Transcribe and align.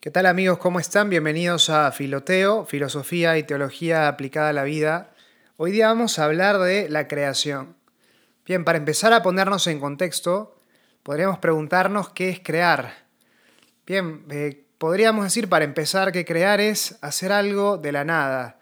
¿Qué 0.00 0.12
tal 0.12 0.26
amigos? 0.26 0.58
¿Cómo 0.58 0.78
están? 0.78 1.10
Bienvenidos 1.10 1.70
a 1.70 1.90
Filoteo, 1.90 2.64
Filosofía 2.64 3.36
y 3.36 3.42
Teología 3.42 4.06
aplicada 4.06 4.50
a 4.50 4.52
la 4.52 4.62
vida. 4.62 5.10
Hoy 5.56 5.72
día 5.72 5.88
vamos 5.88 6.20
a 6.20 6.24
hablar 6.24 6.58
de 6.58 6.88
la 6.88 7.08
creación. 7.08 7.74
Bien, 8.46 8.64
para 8.64 8.78
empezar 8.78 9.12
a 9.12 9.24
ponernos 9.24 9.66
en 9.66 9.80
contexto, 9.80 10.62
podríamos 11.02 11.40
preguntarnos 11.40 12.10
qué 12.10 12.28
es 12.28 12.38
crear. 12.38 12.94
Bien, 13.88 14.24
eh, 14.30 14.64
podríamos 14.78 15.24
decir 15.24 15.48
para 15.48 15.64
empezar 15.64 16.12
que 16.12 16.24
crear 16.24 16.60
es 16.60 16.96
hacer 17.00 17.32
algo 17.32 17.76
de 17.76 17.90
la 17.90 18.04
nada. 18.04 18.60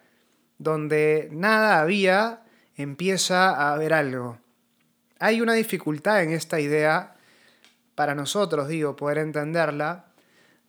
Donde 0.57 1.29
nada 1.32 1.80
había, 1.80 2.45
empieza 2.77 3.50
a 3.50 3.75
haber 3.75 3.93
algo. 3.93 4.39
Hay 5.18 5.43
una 5.43 5.53
dificultad 5.53 6.23
en 6.23 6.32
esta 6.32 6.61
idea, 6.61 7.14
para 7.95 8.14
nosotros 8.14 8.68
digo, 8.68 8.96
poder 8.96 9.18
entenderla, 9.18 10.05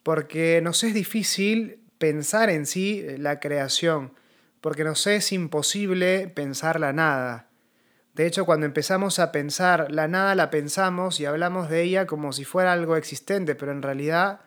porque 0.08 0.62
nos 0.64 0.86
es 0.86 0.94
difícil 0.94 1.82
pensar 1.98 2.50
en 2.50 2.66
sí 2.66 3.04
eh, 3.06 3.18
la 3.18 3.42
creación, 3.42 4.14
porque 4.62 4.86
nos 4.86 5.06
es 5.06 5.34
imposible 5.34 6.30
pensar 6.30 6.80
la 6.80 6.94
nada. 6.94 7.50
De 8.14 8.26
hecho, 8.26 8.46
cuando 8.46 8.66
empezamos 8.66 9.20
a 9.20 9.34
pensar 9.34 9.92
la 9.92 10.08
nada, 10.08 10.34
la 10.34 10.50
pensamos 10.50 11.20
y 11.20 11.26
hablamos 11.26 11.68
de 11.68 11.82
ella 11.82 12.08
como 12.08 12.32
si 12.32 12.46
fuera 12.46 12.72
algo 12.72 12.96
existente, 12.96 13.54
pero 13.54 13.74
en 13.74 13.82
realidad 13.82 14.40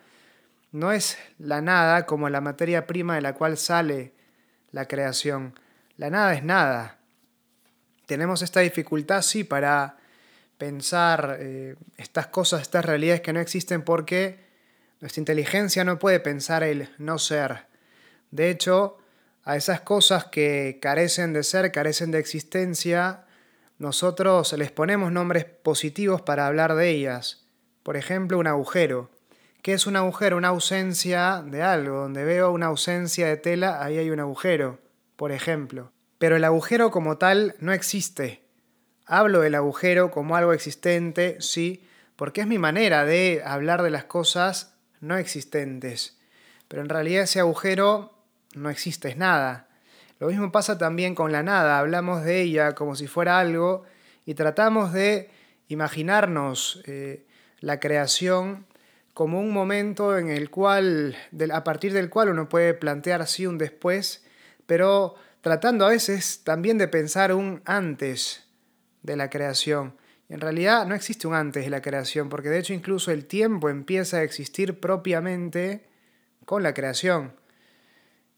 no 0.73 0.93
es 0.93 1.19
la 1.37 1.61
nada 1.61 2.07
como 2.07 2.31
la 2.31 2.41
materia 2.41 2.87
prima 2.87 3.17
de 3.17 3.21
la 3.21 3.35
cual 3.35 3.59
sale 3.59 4.15
la 4.71 4.89
creación. 4.89 5.61
La 5.99 6.09
nada 6.09 6.33
es 6.33 6.43
nada. 6.43 7.01
Tenemos 8.07 8.41
esta 8.41 8.61
dificultad, 8.61 9.21
sí, 9.21 9.45
para 9.45 9.99
pensar 10.57 11.37
eh, 11.39 11.77
estas 11.99 12.29
cosas, 12.29 12.63
estas 12.63 12.87
realidades 12.87 13.21
que 13.21 13.35
no 13.35 13.41
existen 13.41 13.83
porque 13.83 14.49
nuestra 15.01 15.21
inteligencia 15.21 15.85
no 15.85 15.99
puede 15.99 16.21
pensar 16.21 16.63
el 16.63 16.91
no 16.99 17.19
ser. 17.19 17.67
De 18.31 18.51
hecho, 18.51 18.99
a 19.45 19.57
esas 19.57 19.81
cosas 19.81 20.27
que 20.27 20.79
carecen 20.81 21.33
de 21.33 21.43
ser, 21.43 21.73
carecen 21.73 22.11
de 22.11 22.19
existencia, 22.19 23.25
nosotros 23.79 24.53
les 24.53 24.71
ponemos 24.71 25.11
nombres 25.11 25.47
positivos 25.47 26.21
para 26.21 26.47
hablar 26.47 26.75
de 26.75 26.91
ellas. 26.91 27.47
Por 27.83 27.97
ejemplo, 27.97 28.39
un 28.39 28.47
agujero. 28.47 29.11
¿Qué 29.63 29.73
es 29.73 29.87
un 29.87 29.97
agujero? 29.97 30.37
Una 30.37 30.49
ausencia 30.49 31.43
de 31.47 31.63
algo. 31.63 32.03
Donde 32.03 32.25
veo 32.25 32.53
una 32.53 32.67
ausencia 32.67 33.27
de 33.27 33.39
tela, 33.39 33.83
ahí 33.83 33.97
hay 33.97 34.11
un 34.11 34.21
agujero, 34.21 34.79
por 35.17 35.33
ejemplo. 35.33 35.93
Pero 36.19 36.37
el 36.37 36.45
agujero 36.45 36.91
como 36.91 37.17
tal 37.17 37.57
no 37.59 37.73
existe. 37.73 38.43
Hablo 39.07 39.41
del 39.41 39.55
agujero 39.55 40.11
como 40.11 40.37
algo 40.37 40.53
existente, 40.53 41.39
sí, 41.41 41.87
porque 42.17 42.43
es 42.43 42.47
mi 42.47 42.59
manera 42.59 43.07
de 43.07 43.43
hablar 43.45 43.83
de 43.83 43.91
las 43.91 44.05
cosas 44.05 44.75
no 45.01 45.17
existentes. 45.17 46.19
Pero 46.69 46.83
en 46.83 46.89
realidad 46.89 47.25
ese 47.25 47.41
agujero 47.41 48.13
no 48.55 48.71
existe, 48.71 49.09
es 49.09 49.17
nada. 49.17 49.69
Lo 50.19 50.29
mismo 50.29 50.53
pasa 50.53 50.79
también 50.79 51.15
con 51.15 51.33
la 51.33 51.43
nada, 51.43 51.79
hablamos 51.79 52.23
de 52.25 52.43
ella 52.43 52.75
como 52.75 52.95
si 52.95 53.07
fuera 53.07 53.39
algo 53.39 53.85
y 54.27 54.35
tratamos 54.35 54.93
de 54.93 55.31
imaginarnos 55.69 56.83
eh, 56.87 57.25
la 57.61 57.81
creación 57.81 58.67
como 59.15 59.41
un 59.41 59.53
momento 59.53 60.19
en 60.19 60.29
el 60.29 60.51
cual, 60.51 61.17
a 61.53 61.65
partir 61.65 61.93
del 61.93 62.11
cual 62.11 62.31
uno 62.31 62.49
puede 62.49 62.75
plantear 62.75 63.23
así 63.23 63.47
un 63.47 63.59
después, 63.59 64.25
pero 64.67 65.15
tratando 65.41 65.87
a 65.87 65.91
veces 65.91 66.43
también 66.45 66.79
de 66.79 66.89
pensar 66.89 67.33
un 67.35 67.63
antes 67.65 68.45
de 69.03 69.17
la 69.17 69.31
creación. 69.31 69.95
En 70.31 70.41
realidad 70.41 70.87
no 70.87 70.95
existe 70.95 71.27
un 71.27 71.35
antes 71.35 71.65
de 71.65 71.71
la 71.71 71.83
creación, 71.83 72.29
porque 72.29 72.49
de 72.49 72.61
hecho 72.61 72.73
incluso 72.73 73.11
el 73.11 73.27
tiempo 73.27 73.69
empieza 73.69 74.19
a 74.19 74.23
existir 74.23 74.79
propiamente 74.79 75.85
con 76.45 76.63
la 76.63 76.73
creación. 76.73 77.33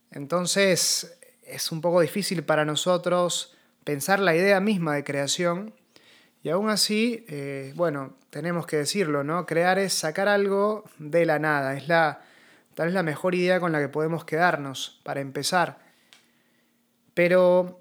Entonces 0.09 1.19
es 1.43 1.71
un 1.71 1.81
poco 1.81 2.01
difícil 2.01 2.43
para 2.43 2.65
nosotros 2.65 3.55
pensar 3.83 4.19
la 4.19 4.35
idea 4.35 4.59
misma 4.59 4.95
de 4.95 5.03
creación 5.03 5.75
y 6.41 6.49
aún 6.49 6.69
así, 6.69 7.25
eh, 7.29 7.73
bueno, 7.75 8.15
tenemos 8.31 8.65
que 8.65 8.77
decirlo, 8.77 9.23
¿no? 9.23 9.45
Crear 9.45 9.77
es 9.77 9.93
sacar 9.93 10.27
algo 10.27 10.85
de 10.97 11.27
la 11.27 11.37
nada, 11.37 11.77
es 11.77 11.87
la, 11.87 12.21
tal 12.73 12.87
vez 12.87 12.95
la 12.95 13.03
mejor 13.03 13.35
idea 13.35 13.59
con 13.59 13.71
la 13.71 13.79
que 13.79 13.87
podemos 13.87 14.25
quedarnos 14.25 14.99
para 15.03 15.21
empezar. 15.21 15.77
Pero 17.13 17.79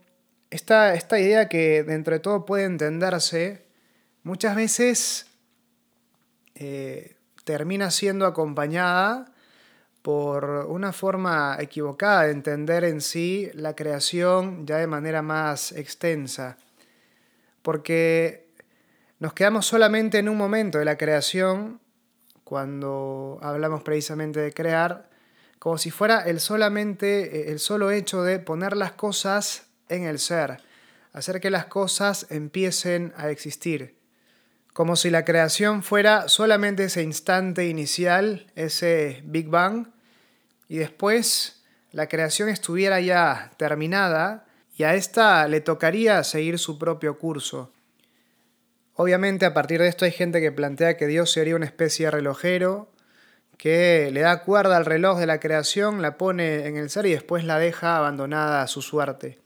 esta, 0.51 0.93
esta 0.93 1.19
idea 1.19 1.49
que 1.49 1.83
dentro 1.83 2.13
de 2.13 2.21
todo 2.21 2.45
puede 2.45 2.65
entenderse 2.65 3.72
muchas 4.23 4.57
veces 4.57 5.27
eh, 6.55 7.17
termina 7.45 7.91
siendo 7.91 8.27
acompañada 8.27 9.33
por 10.03 10.45
una 10.69 10.93
forma 10.93 11.57
equivocada 11.61 12.25
de 12.25 12.33
entender 12.33 12.85
en 12.85 13.01
sí 13.01 13.51
la 13.55 13.75
creación 13.75 14.67
ya 14.67 14.79
de 14.79 14.87
manera 14.87 15.23
más 15.23 15.73
extensa. 15.73 16.57
Porque 17.63 18.49
nos 19.21 19.33
quedamos 19.33 19.67
solamente 19.67 20.19
en 20.19 20.29
un 20.29 20.37
momento 20.37 20.79
de 20.79 20.85
la 20.85 20.99
creación, 20.99 21.81
cuando 22.43 23.39
hablamos 23.43 23.83
precisamente 23.83 24.41
de 24.41 24.53
crear, 24.53 25.09
como 25.61 25.79
si 25.79 25.93
fuera 25.93 26.23
el, 26.23 26.41
solamente, 26.41 27.53
el 27.53 27.61
solo 27.61 27.93
hecho 27.93 28.25
de 28.25 28.41
poner 28.41 28.77
las 28.77 28.93
cosas 28.93 29.69
en 29.89 30.05
el 30.05 30.19
ser, 30.19 30.61
hacer 31.13 31.41
que 31.41 31.51
las 31.51 31.67
cosas 31.67 32.27
empiecen 32.31 33.13
a 33.17 33.31
existir 33.31 34.02
como 34.73 34.97
si 34.97 35.11
la 35.11 35.25
creación 35.25 35.83
fuera 35.83 36.29
solamente 36.29 36.85
ese 36.85 37.03
instante 37.03 37.67
inicial, 37.67 38.47
ese 38.55 39.23
Big 39.25 39.49
Bang, 39.49 39.89
y 40.69 40.79
después 40.79 41.63
la 41.91 42.09
creación 42.09 42.49
estuviera 42.49 43.01
ya 43.01 43.53
terminada 43.59 44.47
y 44.75 44.85
a 44.85 44.95
esta 44.95 45.47
le 45.47 45.61
tocaría 45.61 46.25
seguir 46.25 46.59
su 46.59 46.79
propio 46.79 47.19
curso. 47.19 47.71
Obviamente 48.95 49.45
a 49.45 49.53
partir 49.53 49.81
de 49.81 49.89
esto 49.89 50.07
hay 50.07 50.13
gente 50.13 50.41
que 50.41 50.53
plantea 50.53 50.97
que 50.97 51.07
Dios 51.07 51.31
sería 51.31 51.57
una 51.57 51.67
especie 51.67 52.07
de 52.07 52.13
relojero, 52.13 52.91
que 53.59 54.11
le 54.13 54.23
da 54.23 54.43
cuerda 54.43 54.79
al 54.79 54.87
reloj 54.87 55.19
de 55.19 55.27
la 55.27 55.41
creación, 55.41 56.01
la 56.01 56.17
pone 56.17 56.67
en 56.67 56.77
el 56.77 56.89
ser 56.89 57.05
y 57.07 57.13
después 57.13 57.45
la 57.45 57.59
deja 57.59 57.99
abandonada 57.99 58.63
a 58.63 58.67
su 58.67 58.81
suerte. 58.81 59.42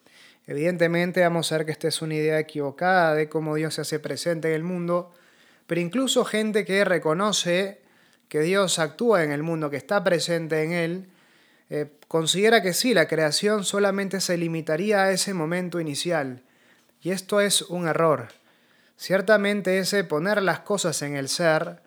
Evidentemente 0.46 1.22
vamos 1.22 1.50
a 1.50 1.58
ver 1.58 1.66
que 1.66 1.72
esta 1.72 1.88
es 1.88 2.00
una 2.02 2.14
idea 2.14 2.38
equivocada 2.38 3.14
de 3.14 3.28
cómo 3.28 3.56
Dios 3.56 3.74
se 3.74 3.80
hace 3.80 3.98
presente 3.98 4.48
en 4.48 4.54
el 4.54 4.62
mundo, 4.62 5.12
pero 5.66 5.80
incluso 5.80 6.24
gente 6.24 6.64
que 6.64 6.84
reconoce 6.84 7.80
que 8.28 8.40
Dios 8.40 8.78
actúa 8.78 9.24
en 9.24 9.32
el 9.32 9.42
mundo, 9.42 9.70
que 9.70 9.76
está 9.76 10.04
presente 10.04 10.62
en 10.62 10.72
él, 10.72 11.08
eh, 11.68 11.90
considera 12.06 12.62
que 12.62 12.72
sí, 12.72 12.94
la 12.94 13.08
creación 13.08 13.64
solamente 13.64 14.20
se 14.20 14.36
limitaría 14.36 15.02
a 15.02 15.10
ese 15.10 15.34
momento 15.34 15.80
inicial. 15.80 16.42
Y 17.02 17.10
esto 17.10 17.40
es 17.40 17.62
un 17.62 17.88
error. 17.88 18.28
Ciertamente 18.96 19.78
ese 19.78 20.04
poner 20.04 20.40
las 20.42 20.60
cosas 20.60 21.02
en 21.02 21.16
el 21.16 21.28
ser 21.28 21.82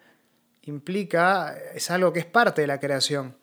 implica, 0.63 1.57
es 1.73 1.89
algo 1.91 2.11
que 2.11 2.19
es 2.19 2.25
parte 2.25 2.61
de 2.61 2.67
la 2.67 2.79
creación 2.79 3.38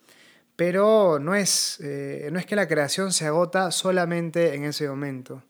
pero 0.56 1.19
no 1.21 1.34
es, 1.34 1.78
eh, 1.81 2.28
no 2.33 2.39
es 2.39 2.47
que 2.47 2.56
la 2.56 2.67
creación 2.67 3.12
se 3.12 3.27
agota 3.27 3.71
solamente 3.71 4.55
en 4.55 4.65
ese 4.65 4.89
momento. 4.89 5.43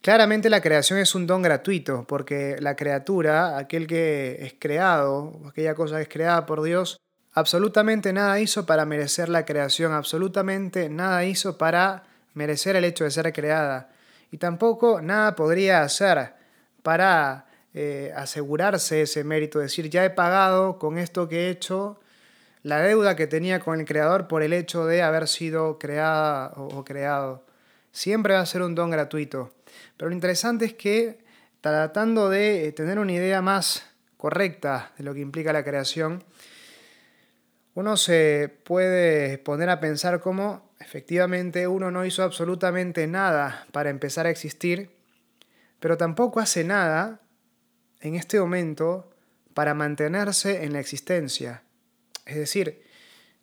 Claramente 0.00 0.48
la 0.48 0.60
creación 0.60 1.00
es 1.00 1.16
un 1.16 1.26
don 1.26 1.42
gratuito, 1.42 2.04
porque 2.06 2.56
la 2.60 2.76
criatura, 2.76 3.58
aquel 3.58 3.88
que 3.88 4.38
es 4.40 4.54
creado, 4.56 5.40
aquella 5.48 5.74
cosa 5.74 5.96
que 5.96 6.02
es 6.02 6.08
creada 6.08 6.46
por 6.46 6.62
Dios, 6.62 7.00
absolutamente 7.32 8.12
nada 8.12 8.38
hizo 8.38 8.66
para 8.66 8.86
merecer 8.86 9.28
la 9.28 9.44
creación, 9.44 9.92
absolutamente 9.92 10.88
nada 10.88 11.24
hizo 11.24 11.58
para 11.58 12.04
merecer 12.34 12.76
el 12.76 12.84
hecho 12.84 13.02
de 13.02 13.10
ser 13.10 13.32
creada. 13.32 13.90
Y 14.30 14.36
tampoco 14.36 15.00
nada 15.00 15.34
podría 15.34 15.82
hacer 15.82 16.34
para 16.84 17.46
eh, 17.74 18.12
asegurarse 18.14 19.02
ese 19.02 19.24
mérito, 19.24 19.58
decir, 19.58 19.90
ya 19.90 20.04
he 20.04 20.10
pagado 20.10 20.78
con 20.78 20.98
esto 20.98 21.28
que 21.28 21.48
he 21.48 21.50
hecho, 21.50 21.98
la 22.66 22.80
deuda 22.80 23.14
que 23.14 23.28
tenía 23.28 23.60
con 23.60 23.78
el 23.78 23.86
Creador 23.86 24.26
por 24.26 24.42
el 24.42 24.52
hecho 24.52 24.86
de 24.86 25.00
haber 25.00 25.28
sido 25.28 25.78
creada 25.78 26.50
o, 26.56 26.84
creado. 26.84 27.46
Siempre 27.92 28.34
va 28.34 28.40
a 28.40 28.46
ser 28.46 28.62
un 28.62 28.74
don 28.74 28.90
gratuito. 28.90 29.54
Pero 29.96 30.08
lo 30.08 30.16
interesante 30.16 30.64
es 30.64 30.74
que 30.74 31.20
tratando 31.60 32.28
de 32.28 32.72
tener 32.72 32.98
una 32.98 33.12
idea 33.12 33.40
más 33.40 33.86
correcta 34.16 34.90
de 34.98 35.04
lo 35.04 35.14
que 35.14 35.20
implica 35.20 35.52
la 35.52 35.62
creación, 35.62 36.24
uno 37.74 37.96
se 37.96 38.52
puede 38.64 39.38
poner 39.38 39.70
a 39.70 39.78
pensar 39.78 40.18
cómo 40.18 40.68
efectivamente 40.80 41.68
uno 41.68 41.92
no 41.92 42.04
hizo 42.04 42.24
absolutamente 42.24 43.06
nada 43.06 43.64
para 43.70 43.90
empezar 43.90 44.26
a 44.26 44.30
existir, 44.30 44.90
pero 45.78 45.96
tampoco 45.96 46.40
hace 46.40 46.64
nada 46.64 47.20
en 48.00 48.16
este 48.16 48.40
momento 48.40 49.08
para 49.54 49.72
mantenerse 49.72 50.64
en 50.64 50.72
la 50.72 50.80
existencia. 50.80 51.62
Es 52.26 52.36
decir, 52.36 52.82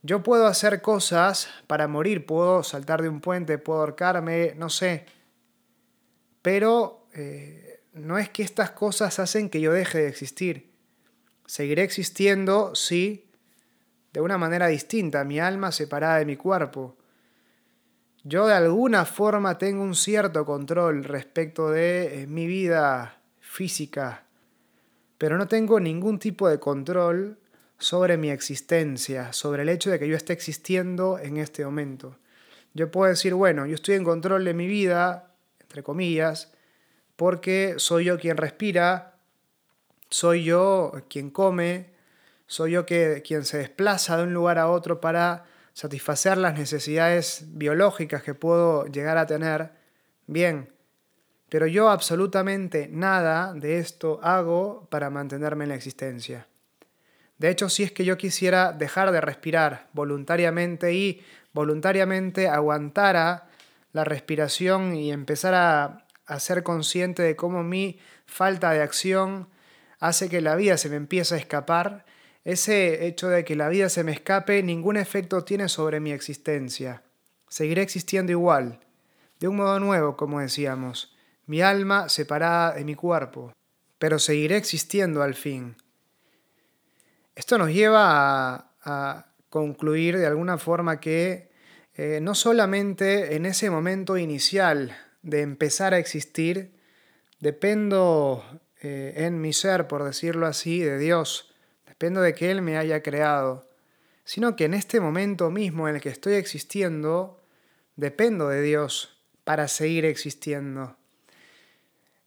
yo 0.04 0.22
puedo 0.22 0.46
hacer 0.48 0.82
cosas 0.82 1.48
para 1.66 1.88
morir, 1.88 2.26
puedo 2.26 2.62
saltar 2.64 3.02
de 3.02 3.10
un 3.10 3.22
puente, 3.22 3.58
puedo 3.58 3.80
ahorcarme, 3.80 4.54
no 4.58 4.70
sé. 4.70 5.06
Pero 6.42 7.08
eh, 7.14 7.82
no 7.94 8.18
es 8.18 8.30
que 8.30 8.44
estas 8.44 8.72
cosas 8.72 9.18
hacen 9.20 9.50
que 9.50 9.62
yo 9.62 9.72
deje 9.72 10.00
de 10.00 10.10
existir. 10.10 10.74
Seguiré 11.46 11.84
existiendo, 11.84 12.76
sí, 12.76 13.30
de 14.12 14.20
una 14.20 14.38
manera 14.38 14.68
distinta, 14.68 15.24
mi 15.24 15.40
alma 15.40 15.72
separada 15.72 16.18
de 16.20 16.26
mi 16.26 16.36
cuerpo. 16.36 16.98
Yo 18.24 18.48
de 18.48 18.54
alguna 18.54 19.06
forma 19.06 19.58
tengo 19.58 19.84
un 19.84 19.96
cierto 19.96 20.46
control 20.46 21.06
respecto 21.06 21.70
de 21.70 22.24
eh, 22.24 22.28
mi 22.28 22.46
vida 22.46 23.22
física, 23.40 24.26
pero 25.18 25.38
no 25.38 25.48
tengo 25.48 25.80
ningún 25.80 26.20
tipo 26.20 26.50
de 26.50 26.60
control 26.60 27.38
sobre 27.78 28.18
mi 28.18 28.30
existencia, 28.30 29.34
sobre 29.34 29.64
el 29.64 29.70
hecho 29.70 29.90
de 29.90 30.00
que 30.00 30.08
yo 30.08 30.16
esté 30.16 30.34
existiendo 30.34 31.20
en 31.20 31.38
este 31.38 31.66
momento. 31.66 32.18
Yo 32.74 32.90
puedo 32.92 33.10
decir, 33.10 33.34
bueno, 33.34 33.66
yo 33.66 33.76
estoy 33.76 33.96
en 33.96 34.04
control 34.04 34.46
de 34.46 34.54
mi 34.54 34.68
vida, 34.68 35.36
entre 35.60 35.84
comillas, 35.84 36.52
porque 37.16 37.76
soy 37.78 38.06
yo 38.06 38.18
quien 38.18 38.38
respira, 38.38 39.18
soy 40.10 40.44
yo 40.44 40.92
quien 41.10 41.30
come, 41.30 41.92
soy 42.48 42.72
yo 42.72 42.86
que, 42.86 43.22
quien 43.26 43.46
se 43.46 43.58
desplaza 43.58 44.18
de 44.18 44.24
un 44.24 44.34
lugar 44.34 44.60
a 44.60 44.70
otro 44.70 45.02
para 45.02 45.46
satisfacer 45.74 46.38
las 46.38 46.58
necesidades 46.58 47.46
biológicas 47.48 48.24
que 48.24 48.34
puedo 48.34 48.86
llegar 48.86 49.18
a 49.18 49.26
tener, 49.26 49.72
bien, 50.28 50.70
pero 51.50 51.68
yo 51.68 51.90
absolutamente 51.90 52.88
nada 52.92 53.54
de 53.54 53.78
esto 53.78 54.20
hago 54.24 54.88
para 54.90 55.10
mantenerme 55.10 55.66
en 55.66 55.70
la 55.70 55.76
existencia. 55.76 56.48
De 57.38 57.50
hecho, 57.50 57.70
si 57.70 57.84
es 57.84 57.92
que 57.92 58.06
yo 58.06 58.18
quisiera 58.18 58.72
dejar 58.72 59.12
de 59.12 59.22
respirar 59.22 59.88
voluntariamente 59.94 60.94
y 60.94 61.22
voluntariamente 61.54 62.48
aguantara 62.48 63.50
la 63.92 64.04
respiración 64.04 64.96
y 64.96 65.12
empezar 65.12 65.54
a, 65.54 66.06
a 66.26 66.40
ser 66.40 66.64
consciente 66.64 67.22
de 67.22 67.36
cómo 67.36 67.64
mi 67.64 68.00
falta 68.26 68.72
de 68.72 68.82
acción 68.82 69.50
hace 70.00 70.30
que 70.30 70.42
la 70.42 70.56
vida 70.56 70.78
se 70.78 70.90
me 70.90 70.96
empiece 70.96 71.36
a 71.36 71.38
escapar, 71.38 72.06
ese 72.44 73.08
hecho 73.08 73.30
de 73.30 73.46
que 73.46 73.56
la 73.56 73.70
vida 73.70 73.88
se 73.90 74.04
me 74.04 74.12
escape 74.12 74.62
ningún 74.64 74.98
efecto 74.98 75.44
tiene 75.44 75.70
sobre 75.70 76.00
mi 76.00 76.12
existencia. 76.12 77.04
Seguiré 77.48 77.82
existiendo 77.84 78.32
igual, 78.32 78.80
de 79.40 79.48
un 79.48 79.56
modo 79.56 79.80
nuevo, 79.80 80.18
como 80.18 80.40
decíamos, 80.40 81.16
mi 81.46 81.62
alma 81.62 82.10
separada 82.10 82.74
de 82.74 82.84
mi 82.84 82.96
cuerpo, 82.96 83.54
pero 83.98 84.20
seguiré 84.20 84.58
existiendo 84.58 85.22
al 85.22 85.36
fin. 85.36 85.76
Esto 87.36 87.58
nos 87.58 87.70
lleva 87.72 88.70
a, 88.84 89.26
concluir 89.50 90.18
de 90.18 90.26
alguna 90.26 90.58
forma 90.58 91.00
que 91.00 91.52
eh, 91.96 92.20
no 92.22 92.34
solamente 92.34 93.36
en 93.36 93.46
ese 93.46 93.70
momento 93.70 94.18
inicial 94.18 94.98
de 95.22 95.42
empezar 95.42 95.94
a 95.94 96.00
existir, 96.00 96.74
dependo 97.40 98.44
eh, 98.82 99.14
en 99.16 99.40
mi 99.40 99.54
ser, 99.54 99.88
por 99.88 100.04
decirlo 100.04 100.48
así, 100.48 100.80
de 100.80 100.98
Dios, 100.98 101.54
dependo 101.88 102.22
de 102.22 102.34
que 102.34 102.50
Él 102.50 102.64
me 102.64 102.78
haya 102.78 103.04
creado, 103.04 103.70
sino 104.26 104.56
que 104.56 104.66
en 104.66 104.74
este 104.74 105.00
momento 105.00 105.52
mismo 105.52 105.88
en 105.88 105.96
el 105.96 106.02
que 106.02 106.10
estoy 106.10 106.34
existiendo, 106.34 107.44
dependo 107.96 108.50
de 108.50 108.62
Dios 108.62 109.22
para 109.44 109.68
seguir 109.68 110.06
existiendo. 110.06 110.98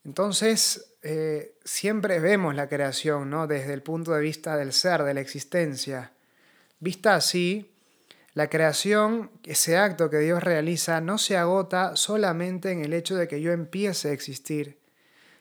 Entonces, 0.07 0.95
eh, 1.03 1.57
siempre 1.65 2.21
vemos 2.21 2.55
la 2.55 2.69
creación 2.69 3.29
¿no? 3.29 3.49
desde 3.49 3.75
el 3.75 3.83
punto 3.83 4.13
de 4.13 4.21
vista 4.21 4.57
del 4.57 4.73
ser, 4.73 5.03
de 5.03 5.15
la 5.15 5.21
existencia. 5.21 6.13
Vista 6.79 7.17
así, 7.17 7.73
la 8.33 8.49
creación, 8.49 9.33
ese 9.43 9.77
acto 9.77 10.09
que 10.09 10.19
Dios 10.19 10.45
realiza, 10.45 11.01
no 11.01 11.19
se 11.19 11.37
agota 11.37 11.97
solamente 11.97 12.71
en 12.71 12.85
el 12.85 12.93
hecho 12.93 13.17
de 13.17 13.27
que 13.27 13.41
yo 13.41 13.51
empiece 13.51 14.11
a 14.11 14.13
existir, 14.13 14.79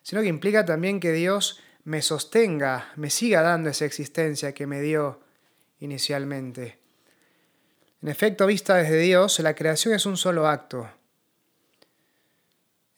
sino 0.02 0.24
que 0.24 0.30
implica 0.30 0.66
también 0.66 1.00
que 1.00 1.12
Dios 1.12 1.62
me 1.84 2.02
sostenga, 2.02 2.92
me 2.96 3.12
siga 3.12 3.44
dando 3.44 3.70
esa 3.70 3.86
existencia 3.86 4.56
que 4.56 4.66
me 4.66 4.82
dio 4.82 5.20
inicialmente. 5.80 6.80
En 8.02 8.10
efecto, 8.10 8.48
vista 8.48 8.78
desde 8.78 8.98
Dios, 8.98 9.38
la 9.42 9.54
creación 9.54 9.94
es 9.94 10.08
un 10.08 10.18
solo 10.18 10.48
acto. 10.48 10.90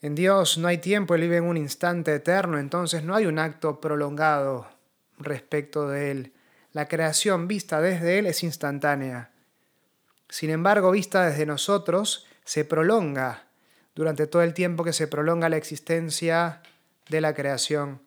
En 0.00 0.14
Dios 0.14 0.58
no 0.58 0.68
hay 0.68 0.78
tiempo, 0.78 1.14
Él 1.14 1.22
vive 1.22 1.38
en 1.38 1.44
un 1.44 1.56
instante 1.56 2.14
eterno, 2.14 2.58
entonces 2.58 3.02
no 3.02 3.16
hay 3.16 3.26
un 3.26 3.38
acto 3.38 3.80
prolongado 3.80 4.68
respecto 5.18 5.88
de 5.88 6.10
Él. 6.12 6.32
La 6.72 6.86
creación 6.86 7.48
vista 7.48 7.80
desde 7.80 8.18
Él 8.18 8.26
es 8.26 8.44
instantánea. 8.44 9.32
Sin 10.28 10.50
embargo, 10.50 10.92
vista 10.92 11.26
desde 11.26 11.46
nosotros, 11.46 12.26
se 12.44 12.64
prolonga 12.64 13.46
durante 13.94 14.28
todo 14.28 14.42
el 14.42 14.54
tiempo 14.54 14.84
que 14.84 14.92
se 14.92 15.08
prolonga 15.08 15.48
la 15.48 15.56
existencia 15.56 16.62
de 17.08 17.20
la 17.20 17.34
creación. 17.34 18.00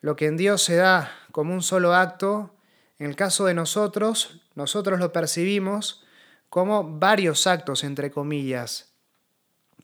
Lo 0.00 0.14
que 0.14 0.26
en 0.26 0.36
Dios 0.36 0.62
se 0.62 0.76
da 0.76 1.10
como 1.32 1.52
un 1.52 1.62
solo 1.62 1.94
acto, 1.94 2.54
en 2.98 3.06
el 3.06 3.16
caso 3.16 3.46
de 3.46 3.54
nosotros, 3.54 4.42
nosotros 4.54 5.00
lo 5.00 5.12
percibimos 5.12 6.04
como 6.48 6.98
varios 6.98 7.46
actos, 7.46 7.82
entre 7.82 8.10
comillas, 8.10 8.92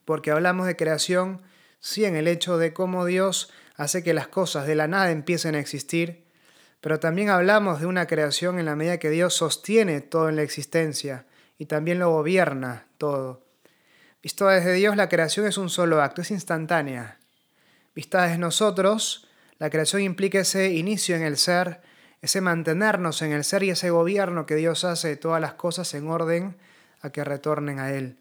porque 0.04 0.30
hablamos 0.30 0.66
de 0.66 0.76
creación, 0.76 1.42
sí, 1.80 2.04
en 2.04 2.16
el 2.16 2.28
hecho 2.28 2.58
de 2.58 2.72
cómo 2.72 3.04
Dios 3.04 3.52
hace 3.76 4.02
que 4.02 4.14
las 4.14 4.28
cosas 4.28 4.66
de 4.66 4.74
la 4.74 4.88
nada 4.88 5.10
empiecen 5.10 5.54
a 5.54 5.60
existir, 5.60 6.24
pero 6.80 6.98
también 6.98 7.30
hablamos 7.30 7.80
de 7.80 7.86
una 7.86 8.06
creación 8.06 8.58
en 8.58 8.66
la 8.66 8.76
medida 8.76 8.98
que 8.98 9.10
Dios 9.10 9.34
sostiene 9.34 10.00
todo 10.00 10.28
en 10.28 10.36
la 10.36 10.42
existencia 10.42 11.26
y 11.56 11.66
también 11.66 11.98
lo 11.98 12.10
gobierna 12.10 12.86
todo. 12.98 13.44
Visto 14.22 14.48
desde 14.48 14.72
Dios, 14.74 14.96
la 14.96 15.08
creación 15.08 15.46
es 15.46 15.58
un 15.58 15.70
solo 15.70 16.02
acto, 16.02 16.22
es 16.22 16.30
instantánea. 16.30 17.18
Vista 17.94 18.22
desde 18.22 18.38
nosotros, 18.38 19.28
la 19.58 19.70
creación 19.70 20.02
implica 20.02 20.40
ese 20.40 20.72
inicio 20.72 21.14
en 21.14 21.22
el 21.22 21.36
ser, 21.36 21.82
ese 22.20 22.40
mantenernos 22.40 23.22
en 23.22 23.32
el 23.32 23.44
ser 23.44 23.64
y 23.64 23.70
ese 23.70 23.90
gobierno 23.90 24.46
que 24.46 24.54
Dios 24.54 24.84
hace 24.84 25.08
de 25.08 25.16
todas 25.16 25.40
las 25.40 25.54
cosas 25.54 25.92
en 25.94 26.08
orden 26.08 26.56
a 27.00 27.10
que 27.10 27.24
retornen 27.24 27.80
a 27.80 27.92
Él. 27.92 28.16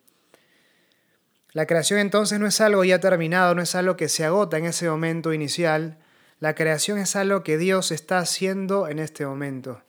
La 1.53 1.65
creación 1.65 1.99
entonces 1.99 2.39
no 2.39 2.47
es 2.47 2.61
algo 2.61 2.83
ya 2.83 2.99
terminado, 2.99 3.53
no 3.55 3.61
es 3.61 3.75
algo 3.75 3.97
que 3.97 4.09
se 4.09 4.23
agota 4.23 4.57
en 4.57 4.65
ese 4.65 4.89
momento 4.89 5.33
inicial. 5.33 5.97
La 6.39 6.55
creación 6.55 6.97
es 6.97 7.15
algo 7.15 7.43
que 7.43 7.57
Dios 7.57 7.91
está 7.91 8.19
haciendo 8.19 8.87
en 8.87 8.99
este 8.99 9.25
momento. 9.25 9.81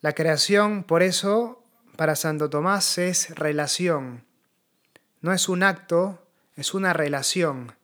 La 0.00 0.12
creación, 0.12 0.84
por 0.84 1.02
eso, 1.02 1.64
para 1.96 2.16
Santo 2.16 2.50
Tomás 2.50 2.98
es 2.98 3.30
relación. 3.34 4.24
No 5.20 5.32
es 5.32 5.48
un 5.48 5.62
acto, 5.62 6.26
es 6.56 6.74
una 6.74 6.92
relación 6.92 7.74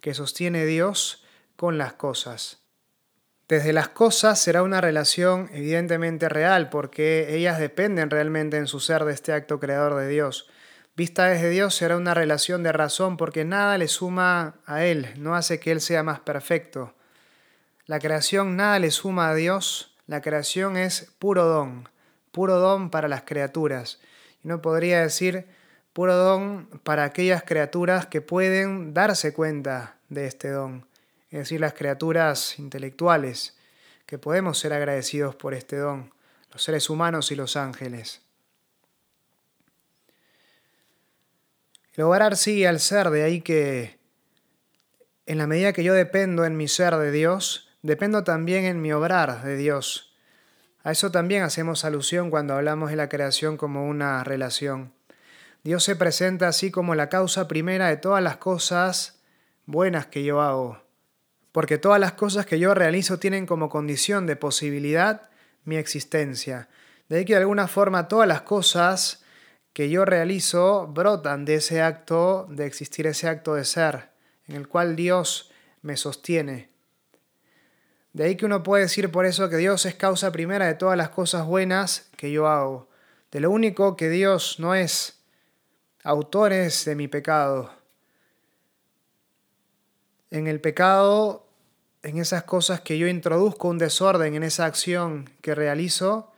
que 0.00 0.14
sostiene 0.14 0.64
Dios 0.64 1.24
con 1.56 1.76
las 1.76 1.94
cosas. 1.94 2.62
Desde 3.48 3.72
las 3.72 3.88
cosas 3.88 4.40
será 4.40 4.62
una 4.62 4.80
relación 4.80 5.50
evidentemente 5.52 6.28
real, 6.28 6.70
porque 6.70 7.36
ellas 7.36 7.58
dependen 7.58 8.08
realmente 8.08 8.56
en 8.56 8.66
su 8.66 8.80
ser 8.80 9.04
de 9.04 9.12
este 9.12 9.32
acto 9.32 9.60
creador 9.60 9.96
de 9.96 10.08
Dios. 10.08 10.48
Vista 10.96 11.26
desde 11.26 11.50
Dios 11.50 11.74
será 11.74 11.96
una 11.96 12.14
relación 12.14 12.62
de 12.62 12.72
razón, 12.72 13.16
porque 13.16 13.44
nada 13.44 13.78
le 13.78 13.88
suma 13.88 14.56
a 14.66 14.84
Él, 14.84 15.08
no 15.16 15.34
hace 15.34 15.58
que 15.58 15.72
Él 15.72 15.80
sea 15.80 16.02
más 16.02 16.20
perfecto. 16.20 16.94
La 17.86 17.98
creación 17.98 18.56
nada 18.56 18.78
le 18.78 18.90
suma 18.90 19.28
a 19.30 19.34
Dios, 19.34 19.96
la 20.06 20.20
creación 20.20 20.76
es 20.76 21.12
puro 21.18 21.44
don, 21.44 21.88
puro 22.32 22.58
don 22.58 22.90
para 22.90 23.08
las 23.08 23.22
criaturas. 23.22 24.00
Y 24.42 24.48
no 24.48 24.62
podría 24.62 25.00
decir 25.00 25.46
puro 25.92 26.16
don 26.16 26.68
para 26.82 27.04
aquellas 27.04 27.42
criaturas 27.42 28.06
que 28.06 28.20
pueden 28.20 28.94
darse 28.94 29.32
cuenta 29.32 29.96
de 30.08 30.26
este 30.26 30.50
don 30.50 30.86
es 31.34 31.40
decir, 31.40 31.60
las 31.60 31.74
criaturas 31.74 32.60
intelectuales, 32.60 33.56
que 34.06 34.18
podemos 34.18 34.56
ser 34.56 34.72
agradecidos 34.72 35.34
por 35.34 35.52
este 35.52 35.76
don, 35.76 36.12
los 36.52 36.62
seres 36.62 36.88
humanos 36.88 37.32
y 37.32 37.34
los 37.34 37.56
ángeles. 37.56 38.23
El 41.94 42.04
obrar 42.04 42.36
sigue 42.36 42.66
al 42.66 42.80
ser, 42.80 43.10
de 43.10 43.22
ahí 43.22 43.40
que 43.40 43.98
en 45.26 45.38
la 45.38 45.46
medida 45.46 45.72
que 45.72 45.84
yo 45.84 45.94
dependo 45.94 46.44
en 46.44 46.56
mi 46.56 46.68
ser 46.68 46.96
de 46.96 47.10
Dios, 47.10 47.70
dependo 47.82 48.24
también 48.24 48.64
en 48.64 48.82
mi 48.82 48.92
obrar 48.92 49.42
de 49.42 49.56
Dios. 49.56 50.14
A 50.82 50.92
eso 50.92 51.10
también 51.10 51.42
hacemos 51.42 51.84
alusión 51.84 52.30
cuando 52.30 52.54
hablamos 52.54 52.90
de 52.90 52.96
la 52.96 53.08
creación 53.08 53.56
como 53.56 53.88
una 53.88 54.22
relación. 54.24 54.92
Dios 55.62 55.82
se 55.84 55.96
presenta 55.96 56.48
así 56.48 56.70
como 56.70 56.94
la 56.94 57.08
causa 57.08 57.48
primera 57.48 57.88
de 57.88 57.96
todas 57.96 58.22
las 58.22 58.36
cosas 58.36 59.22
buenas 59.66 60.06
que 60.06 60.24
yo 60.24 60.42
hago 60.42 60.84
porque 61.54 61.78
todas 61.78 62.00
las 62.00 62.14
cosas 62.14 62.46
que 62.46 62.58
yo 62.58 62.74
realizo 62.74 63.20
tienen 63.20 63.46
como 63.46 63.68
condición 63.68 64.26
de 64.26 64.34
posibilidad 64.34 65.30
mi 65.62 65.76
existencia. 65.76 66.68
De 67.08 67.18
ahí 67.18 67.24
que 67.24 67.34
de 67.34 67.42
alguna 67.42 67.68
forma 67.68 68.08
todas 68.08 68.26
las 68.26 68.42
cosas 68.42 69.23
que 69.74 69.90
yo 69.90 70.06
realizo 70.06 70.86
brotan 70.86 71.44
de 71.44 71.56
ese 71.56 71.82
acto 71.82 72.46
de 72.48 72.64
existir, 72.64 73.06
ese 73.06 73.28
acto 73.28 73.54
de 73.54 73.66
ser, 73.66 74.08
en 74.46 74.56
el 74.56 74.66
cual 74.68 74.96
Dios 74.96 75.50
me 75.82 75.98
sostiene. 75.98 76.70
De 78.14 78.24
ahí 78.24 78.36
que 78.36 78.46
uno 78.46 78.62
puede 78.62 78.84
decir 78.84 79.10
por 79.10 79.26
eso 79.26 79.50
que 79.50 79.58
Dios 79.58 79.84
es 79.84 79.96
causa 79.96 80.32
primera 80.32 80.66
de 80.66 80.74
todas 80.74 80.96
las 80.96 81.10
cosas 81.10 81.44
buenas 81.44 82.08
que 82.16 82.30
yo 82.30 82.46
hago. 82.48 82.88
De 83.30 83.40
lo 83.40 83.50
único 83.50 83.96
que 83.96 84.08
Dios 84.08 84.58
no 84.58 84.74
es 84.74 85.20
autor 86.04 86.52
de 86.52 86.94
mi 86.94 87.08
pecado. 87.08 87.72
En 90.30 90.46
el 90.46 90.60
pecado 90.60 91.44
en 92.04 92.18
esas 92.18 92.44
cosas 92.44 92.82
que 92.82 92.98
yo 92.98 93.08
introduzco 93.08 93.68
un 93.68 93.78
desorden 93.78 94.34
en 94.34 94.42
esa 94.42 94.66
acción 94.66 95.30
que 95.40 95.54
realizo, 95.54 96.33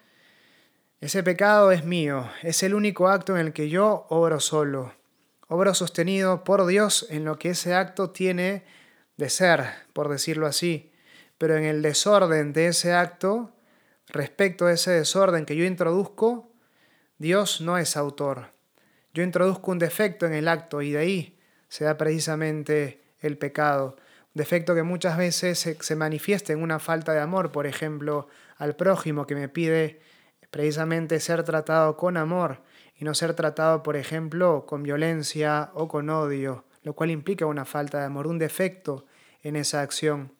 ese 1.00 1.22
pecado 1.22 1.72
es 1.72 1.84
mío, 1.84 2.30
es 2.42 2.62
el 2.62 2.74
único 2.74 3.08
acto 3.08 3.36
en 3.36 3.46
el 3.46 3.52
que 3.52 3.68
yo 3.68 4.06
obro 4.08 4.40
solo, 4.40 4.94
obro 5.48 5.74
sostenido 5.74 6.44
por 6.44 6.66
Dios 6.66 7.06
en 7.10 7.24
lo 7.24 7.38
que 7.38 7.50
ese 7.50 7.74
acto 7.74 8.10
tiene 8.10 8.64
de 9.16 9.30
ser, 9.30 9.64
por 9.92 10.08
decirlo 10.08 10.46
así, 10.46 10.92
pero 11.38 11.56
en 11.56 11.64
el 11.64 11.82
desorden 11.82 12.52
de 12.52 12.68
ese 12.68 12.94
acto, 12.94 13.52
respecto 14.08 14.66
a 14.66 14.72
ese 14.72 14.90
desorden 14.90 15.44
que 15.44 15.56
yo 15.56 15.64
introduzco, 15.64 16.50
Dios 17.18 17.60
no 17.60 17.78
es 17.78 17.96
autor. 17.96 18.52
Yo 19.12 19.22
introduzco 19.22 19.70
un 19.70 19.78
defecto 19.78 20.26
en 20.26 20.34
el 20.34 20.48
acto 20.48 20.82
y 20.82 20.92
de 20.92 20.98
ahí 20.98 21.38
se 21.68 21.84
da 21.84 21.96
precisamente 21.96 23.02
el 23.20 23.38
pecado. 23.38 23.96
Un 24.34 24.38
defecto 24.40 24.74
que 24.74 24.82
muchas 24.82 25.16
veces 25.16 25.58
se, 25.58 25.96
manifiesta 25.96 26.52
en 26.52 26.62
una 26.62 26.78
falta 26.78 27.12
de 27.12 27.20
amor, 27.20 27.52
por 27.52 27.66
ejemplo, 27.66 28.28
al 28.56 28.76
prójimo 28.76 29.26
que 29.26 29.34
me 29.34 29.48
pide 29.48 30.00
precisamente 30.56 31.20
ser 31.20 31.42
tratado 31.42 31.98
con 31.98 32.16
amor 32.16 32.62
y 32.94 33.04
no 33.04 33.14
ser 33.14 33.34
tratado, 33.34 33.82
por 33.82 33.94
ejemplo, 33.94 34.64
con 34.64 34.82
violencia 34.82 35.70
o 35.74 35.86
con 35.86 36.08
odio, 36.08 36.64
lo 36.82 36.94
cual 36.94 37.10
implica 37.10 37.44
una 37.44 37.66
falta 37.66 37.98
de 37.98 38.06
amor, 38.06 38.26
un 38.26 38.38
defecto 38.38 39.04
en 39.42 39.54
esa 39.54 39.82
acción. 39.82 40.32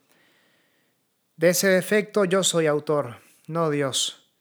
De 1.37 1.50
ese 1.50 1.68
defecto 1.68 2.25
yo 2.25 2.42
soy 2.44 2.66
autor, 2.66 3.16
no 3.46 3.68
Dios. 3.68 4.32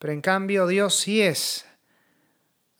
Pero 0.00 0.12
en 0.12 0.20
cambio 0.20 0.66
Dios 0.66 0.96
sí 0.96 1.22
es 1.22 1.64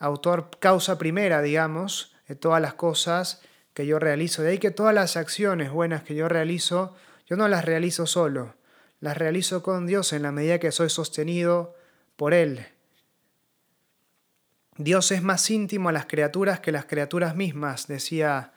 autor, 0.00 0.50
causa 0.58 0.98
primera, 0.98 1.42
digamos, 1.42 2.16
de 2.26 2.34
todas 2.34 2.60
las 2.60 2.74
cosas 2.74 3.42
que 3.74 3.86
yo 3.86 4.00
realizo. 4.00 4.42
De 4.42 4.48
ahí 4.48 4.58
que 4.58 4.72
todas 4.72 4.92
las 4.92 5.16
acciones 5.16 5.70
buenas 5.70 6.02
que 6.02 6.16
yo 6.16 6.28
realizo, 6.28 6.96
yo 7.26 7.36
no 7.36 7.46
las 7.46 7.64
realizo 7.64 8.06
solo, 8.06 8.56
las 8.98 9.16
realizo 9.16 9.62
con 9.62 9.86
Dios 9.86 10.12
en 10.12 10.22
la 10.22 10.32
medida 10.32 10.58
que 10.58 10.72
soy 10.72 10.90
sostenido 10.90 11.76
por 12.20 12.34
Él. 12.34 12.66
Dios 14.76 15.10
es 15.10 15.22
más 15.22 15.50
íntimo 15.50 15.88
a 15.88 15.92
las 15.92 16.04
criaturas 16.04 16.60
que 16.60 16.70
las 16.70 16.84
criaturas 16.84 17.34
mismas, 17.34 17.86
decía 17.86 18.52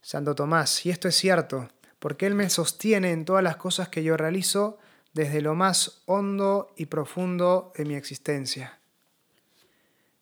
Santo 0.00 0.34
Tomás, 0.34 0.86
y 0.86 0.90
esto 0.90 1.06
es 1.06 1.14
cierto 1.14 1.68
porque 1.98 2.24
Él 2.24 2.34
me 2.34 2.48
sostiene 2.48 3.12
en 3.12 3.26
todas 3.26 3.44
las 3.44 3.58
cosas 3.58 3.90
que 3.90 4.02
yo 4.02 4.16
realizo 4.16 4.78
desde 5.12 5.42
lo 5.42 5.54
más 5.54 6.00
hondo 6.06 6.72
y 6.78 6.86
profundo 6.86 7.74
de 7.76 7.84
mi 7.84 7.94
existencia. 7.94 8.78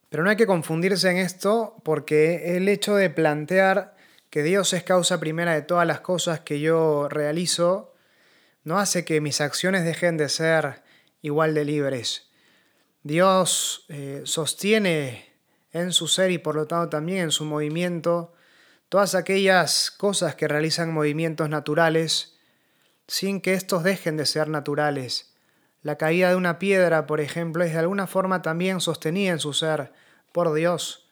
Pero 0.09 0.25
no 0.25 0.31
hay 0.31 0.37
que 0.37 0.49
confundirse 0.49 1.09
en 1.09 1.19
esto 1.19 1.77
porque 1.85 2.57
el 2.57 2.69
hecho 2.69 2.97
de 2.97 3.11
plantear 3.11 3.95
que 4.29 4.43
Dios 4.43 4.73
es 4.73 4.83
causa 4.83 5.21
primera 5.21 5.55
de 5.55 5.63
todas 5.63 5.87
las 5.87 6.01
cosas 6.01 6.41
que 6.41 6.59
yo 6.59 7.09
realizo 7.09 7.95
no 8.65 8.81
hace 8.81 9.05
que 9.05 9.21
mis 9.21 9.41
acciones 9.41 9.85
dejen 9.85 10.17
de 10.17 10.29
ser 10.29 10.83
igual 11.23 11.55
de 11.55 11.65
libres. 11.65 12.26
Dios 13.07 13.85
eh, 13.89 14.23
sostiene 14.25 15.33
en 15.71 15.93
su 15.93 16.09
ser 16.09 16.33
y 16.33 16.39
por 16.39 16.57
lo 16.57 16.67
tanto 16.67 16.89
también 16.89 17.19
en 17.21 17.31
su 17.31 17.45
movimiento 17.45 18.35
todas 18.89 19.15
aquellas 19.15 19.93
cosas 19.93 20.35
que 20.35 20.49
realizan 20.49 20.93
movimientos 20.93 21.49
naturales 21.49 22.37
sin 23.07 23.41
que 23.41 23.55
estos 23.55 23.85
dejen 23.85 24.17
de 24.17 24.27
ser 24.27 24.49
naturales. 24.49 25.37
La 25.83 25.95
caída 25.99 26.31
de 26.31 26.35
una 26.35 26.59
piedra, 26.59 27.07
por 27.07 27.21
ejemplo, 27.21 27.63
es 27.63 27.75
de 27.75 27.79
alguna 27.79 28.09
forma 28.09 28.43
también 28.43 28.81
sostenida 28.81 29.31
en 29.31 29.39
su 29.39 29.53
ser 29.53 29.93
por 30.33 30.53
Dios, 30.53 31.09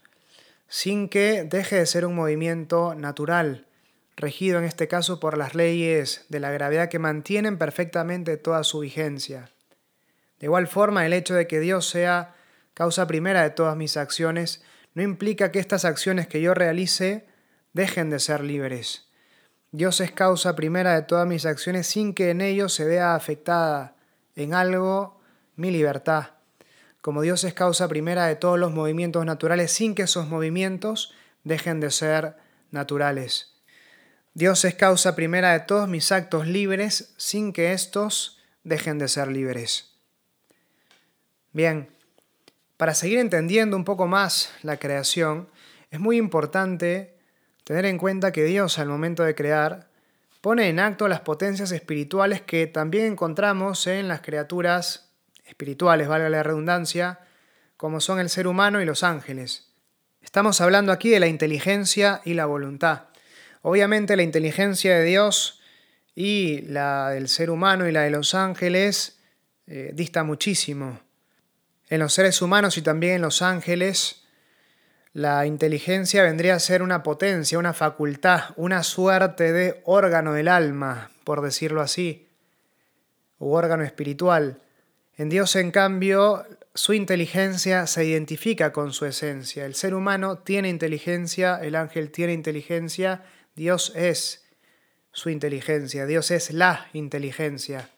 sin 0.66 1.08
que 1.08 1.44
deje 1.44 1.76
de 1.76 1.86
ser 1.86 2.06
un 2.06 2.16
movimiento 2.16 2.96
natural, 2.96 3.68
regido 4.16 4.58
en 4.58 4.64
este 4.64 4.88
caso 4.88 5.20
por 5.20 5.38
las 5.38 5.54
leyes 5.54 6.26
de 6.28 6.40
la 6.40 6.50
gravedad 6.50 6.88
que 6.88 6.98
mantienen 6.98 7.56
perfectamente 7.56 8.36
toda 8.36 8.64
su 8.64 8.80
vigencia. 8.80 9.53
De 10.44 10.48
igual 10.48 10.68
forma, 10.68 11.06
el 11.06 11.14
hecho 11.14 11.32
de 11.32 11.46
que 11.46 11.58
Dios 11.58 11.88
sea 11.88 12.34
causa 12.74 13.06
primera 13.06 13.42
de 13.42 13.48
todas 13.48 13.78
mis 13.78 13.96
acciones 13.96 14.62
no 14.92 15.02
implica 15.02 15.50
que 15.50 15.58
estas 15.58 15.86
acciones 15.86 16.28
que 16.28 16.42
yo 16.42 16.52
realice 16.52 17.26
dejen 17.72 18.10
de 18.10 18.20
ser 18.20 18.44
libres. 18.44 19.08
Dios 19.72 20.02
es 20.02 20.12
causa 20.12 20.54
primera 20.54 20.94
de 20.96 21.00
todas 21.00 21.26
mis 21.26 21.46
acciones 21.46 21.86
sin 21.86 22.12
que 22.12 22.28
en 22.28 22.42
ello 22.42 22.68
se 22.68 22.84
vea 22.84 23.14
afectada 23.14 23.96
en 24.36 24.52
algo 24.52 25.18
mi 25.56 25.70
libertad. 25.70 26.32
Como 27.00 27.22
Dios 27.22 27.42
es 27.44 27.54
causa 27.54 27.88
primera 27.88 28.26
de 28.26 28.36
todos 28.36 28.58
los 28.58 28.70
movimientos 28.70 29.24
naturales 29.24 29.72
sin 29.72 29.94
que 29.94 30.02
esos 30.02 30.28
movimientos 30.28 31.14
dejen 31.42 31.80
de 31.80 31.90
ser 31.90 32.36
naturales. 32.70 33.54
Dios 34.34 34.66
es 34.66 34.74
causa 34.74 35.16
primera 35.16 35.54
de 35.54 35.60
todos 35.60 35.88
mis 35.88 36.12
actos 36.12 36.46
libres 36.46 37.14
sin 37.16 37.54
que 37.54 37.72
estos 37.72 38.42
dejen 38.62 38.98
de 38.98 39.08
ser 39.08 39.28
libres. 39.28 39.93
Bien, 41.54 41.88
para 42.76 42.94
seguir 42.94 43.20
entendiendo 43.20 43.76
un 43.76 43.84
poco 43.84 44.08
más 44.08 44.50
la 44.62 44.76
creación, 44.76 45.48
es 45.92 46.00
muy 46.00 46.16
importante 46.16 47.14
tener 47.62 47.86
en 47.86 47.96
cuenta 47.96 48.32
que 48.32 48.42
Dios 48.42 48.80
al 48.80 48.88
momento 48.88 49.22
de 49.22 49.36
crear 49.36 49.88
pone 50.40 50.68
en 50.68 50.80
acto 50.80 51.06
las 51.06 51.20
potencias 51.20 51.70
espirituales 51.70 52.42
que 52.42 52.66
también 52.66 53.06
encontramos 53.06 53.86
en 53.86 54.08
las 54.08 54.20
criaturas 54.20 55.12
espirituales, 55.46 56.08
valga 56.08 56.28
la 56.28 56.42
redundancia, 56.42 57.20
como 57.76 58.00
son 58.00 58.18
el 58.18 58.30
ser 58.30 58.48
humano 58.48 58.82
y 58.82 58.84
los 58.84 59.04
ángeles. 59.04 59.70
Estamos 60.22 60.60
hablando 60.60 60.90
aquí 60.90 61.08
de 61.08 61.20
la 61.20 61.28
inteligencia 61.28 62.20
y 62.24 62.34
la 62.34 62.46
voluntad. 62.46 63.04
Obviamente 63.62 64.16
la 64.16 64.24
inteligencia 64.24 64.98
de 64.98 65.04
Dios 65.04 65.60
y 66.16 66.62
la 66.62 67.10
del 67.10 67.28
ser 67.28 67.48
humano 67.48 67.88
y 67.88 67.92
la 67.92 68.02
de 68.02 68.10
los 68.10 68.34
ángeles 68.34 69.20
eh, 69.68 69.92
dista 69.94 70.24
muchísimo. 70.24 70.98
En 71.88 72.00
los 72.00 72.14
seres 72.14 72.40
humanos 72.42 72.78
y 72.78 72.82
también 72.82 73.14
en 73.14 73.22
los 73.22 73.42
ángeles 73.42 74.24
la 75.14 75.46
inteligencia 75.46 76.24
vendría 76.24 76.56
a 76.56 76.58
ser 76.58 76.82
una 76.82 77.04
potencia, 77.04 77.56
una 77.56 77.72
facultad, 77.72 78.50
una 78.56 78.82
suerte 78.82 79.52
de 79.52 79.80
órgano 79.84 80.32
del 80.32 80.48
alma, 80.48 81.12
por 81.22 81.40
decirlo 81.40 81.82
así, 81.82 82.28
u 83.38 83.52
órgano 83.52 83.84
espiritual. 83.84 84.60
En 85.16 85.28
Dios, 85.28 85.54
en 85.54 85.70
cambio, 85.70 86.44
su 86.74 86.94
inteligencia 86.94 87.86
se 87.86 88.04
identifica 88.04 88.72
con 88.72 88.92
su 88.92 89.06
esencia. 89.06 89.64
El 89.66 89.76
ser 89.76 89.94
humano 89.94 90.38
tiene 90.38 90.68
inteligencia, 90.68 91.60
el 91.62 91.76
ángel 91.76 92.10
tiene 92.10 92.32
inteligencia, 92.32 93.22
Dios 93.54 93.92
es 93.94 94.44
su 95.12 95.30
inteligencia, 95.30 96.06
Dios 96.06 96.32
es 96.32 96.50
la 96.50 96.88
inteligencia. 96.92 97.88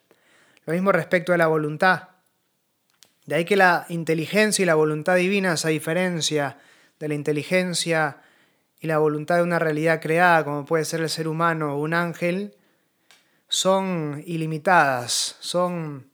Lo 0.66 0.75
mismo 0.75 0.93
respecto 0.93 1.33
a 1.33 1.38
la 1.38 1.47
voluntad. 1.47 2.15
De 3.26 3.35
ahí 3.35 3.45
que 3.45 3.56
la 3.56 3.87
inteligencia 3.88 4.62
y 4.62 4.66
la 4.66 4.76
voluntad 4.76 5.16
divina, 5.16 5.54
esa 5.54 5.68
diferencia 5.68 6.59
de 6.99 7.09
la 7.09 7.14
inteligencia 7.14 8.23
y 8.80 8.87
la 8.87 8.99
voluntad 8.99 9.37
de 9.37 9.42
una 9.42 9.59
realidad 9.59 10.00
creada, 10.00 10.45
como 10.45 10.64
puede 10.64 10.85
ser 10.85 11.00
el 11.00 11.11
ser 11.11 11.26
humano 11.26 11.75
o 11.75 11.80
un 11.80 11.92
ángel, 11.92 12.54
son 13.49 14.23
ilimitadas, 14.26 15.37
son 15.40 16.11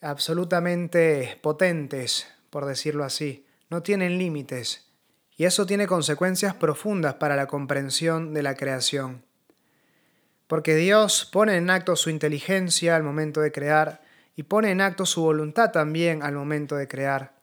absolutamente 0.00 1.38
potentes, 1.40 2.26
por 2.50 2.66
decirlo 2.66 3.04
así, 3.04 3.46
no 3.68 3.82
tienen 3.82 4.18
límites, 4.18 4.90
y 5.36 5.44
eso 5.44 5.66
tiene 5.66 5.86
consecuencias 5.86 6.54
profundas 6.54 7.14
para 7.14 7.36
la 7.36 7.46
comprensión 7.46 8.34
de 8.34 8.42
la 8.42 8.56
creación. 8.56 9.24
Porque 10.46 10.74
Dios 10.74 11.28
pone 11.30 11.56
en 11.56 11.70
acto 11.70 11.94
su 11.96 12.10
inteligencia 12.10 12.96
al 12.96 13.04
momento 13.04 13.40
de 13.40 13.52
crear 13.52 14.02
y 14.40 14.42
pone 14.42 14.70
en 14.70 14.80
acto 14.80 15.04
su 15.04 15.20
voluntad 15.20 15.70
también 15.70 16.22
al 16.22 16.32
momento 16.32 16.74
de 16.74 16.88
crear. 16.88 17.34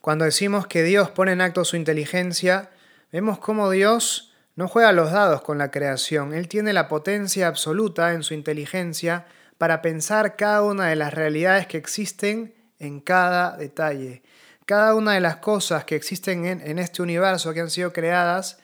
Cuando 0.00 0.24
decimos 0.24 0.68
que 0.68 0.84
Dios 0.84 1.10
pone 1.10 1.32
en 1.32 1.40
acto 1.40 1.64
su 1.64 1.74
inteligencia, 1.74 2.70
vemos 3.10 3.40
cómo 3.40 3.68
Dios 3.68 4.32
no 4.54 4.68
juega 4.68 4.92
los 4.92 5.10
dados 5.10 5.42
con 5.42 5.58
la 5.58 5.72
creación. 5.72 6.34
Él 6.34 6.46
tiene 6.46 6.72
la 6.72 6.86
potencia 6.86 7.48
absoluta 7.48 8.12
en 8.12 8.22
su 8.22 8.32
inteligencia 8.32 9.26
para 9.58 9.82
pensar 9.82 10.36
cada 10.36 10.62
una 10.62 10.86
de 10.86 10.94
las 10.94 11.12
realidades 11.12 11.66
que 11.66 11.78
existen 11.78 12.54
en 12.78 13.00
cada 13.00 13.56
detalle. 13.56 14.22
Cada 14.66 14.94
una 14.94 15.14
de 15.14 15.20
las 15.20 15.38
cosas 15.38 15.82
que 15.84 15.96
existen 15.96 16.46
en, 16.46 16.60
en 16.60 16.78
este 16.78 17.02
universo 17.02 17.52
que 17.54 17.60
han 17.60 17.70
sido 17.70 17.92
creadas 17.92 18.60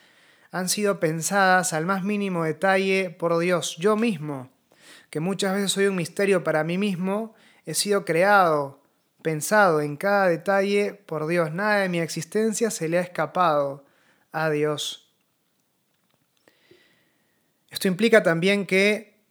han 0.51 0.69
sido 0.69 1.01
pensadas 1.01 1.73
al 1.73 1.85
más 1.85 2.01
mínimo 2.01 2.45
detalle 2.45 3.09
por 3.09 3.37
Dios. 3.39 3.75
Yo 3.77 3.97
mismo, 3.97 4.54
que 5.15 5.21
muchas 5.21 5.53
veces 5.53 5.71
soy 5.71 5.87
un 5.87 5.95
misterio 5.95 6.43
para 6.43 6.65
mí 6.65 6.77
mismo, 6.77 7.35
he 7.65 7.73
sido 7.73 8.03
creado 8.03 8.81
pensado 9.21 9.79
en 9.79 9.95
cada 9.95 10.27
detalle 10.27 10.93
por 10.93 11.25
Dios. 11.25 11.53
Nada 11.53 11.77
de 11.77 11.87
mi 11.87 12.01
existencia 12.01 12.69
se 12.69 12.89
le 12.89 12.97
ha 12.97 13.01
escapado 13.01 13.85
a 14.33 14.49
Dios. 14.49 15.09
Esto 17.69 17.87
implica 17.87 18.23
también 18.23 18.65
que 18.65 19.21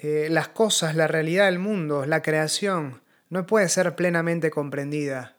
eh, 0.00 0.26
las 0.32 0.48
cosas, 0.48 0.96
la 0.96 1.06
realidad 1.06 1.44
del 1.44 1.60
mundo, 1.60 2.04
la 2.04 2.20
creación, 2.20 3.00
no 3.30 3.46
puede 3.46 3.68
ser 3.68 3.94
plenamente 3.94 4.50
comprendida, 4.50 5.36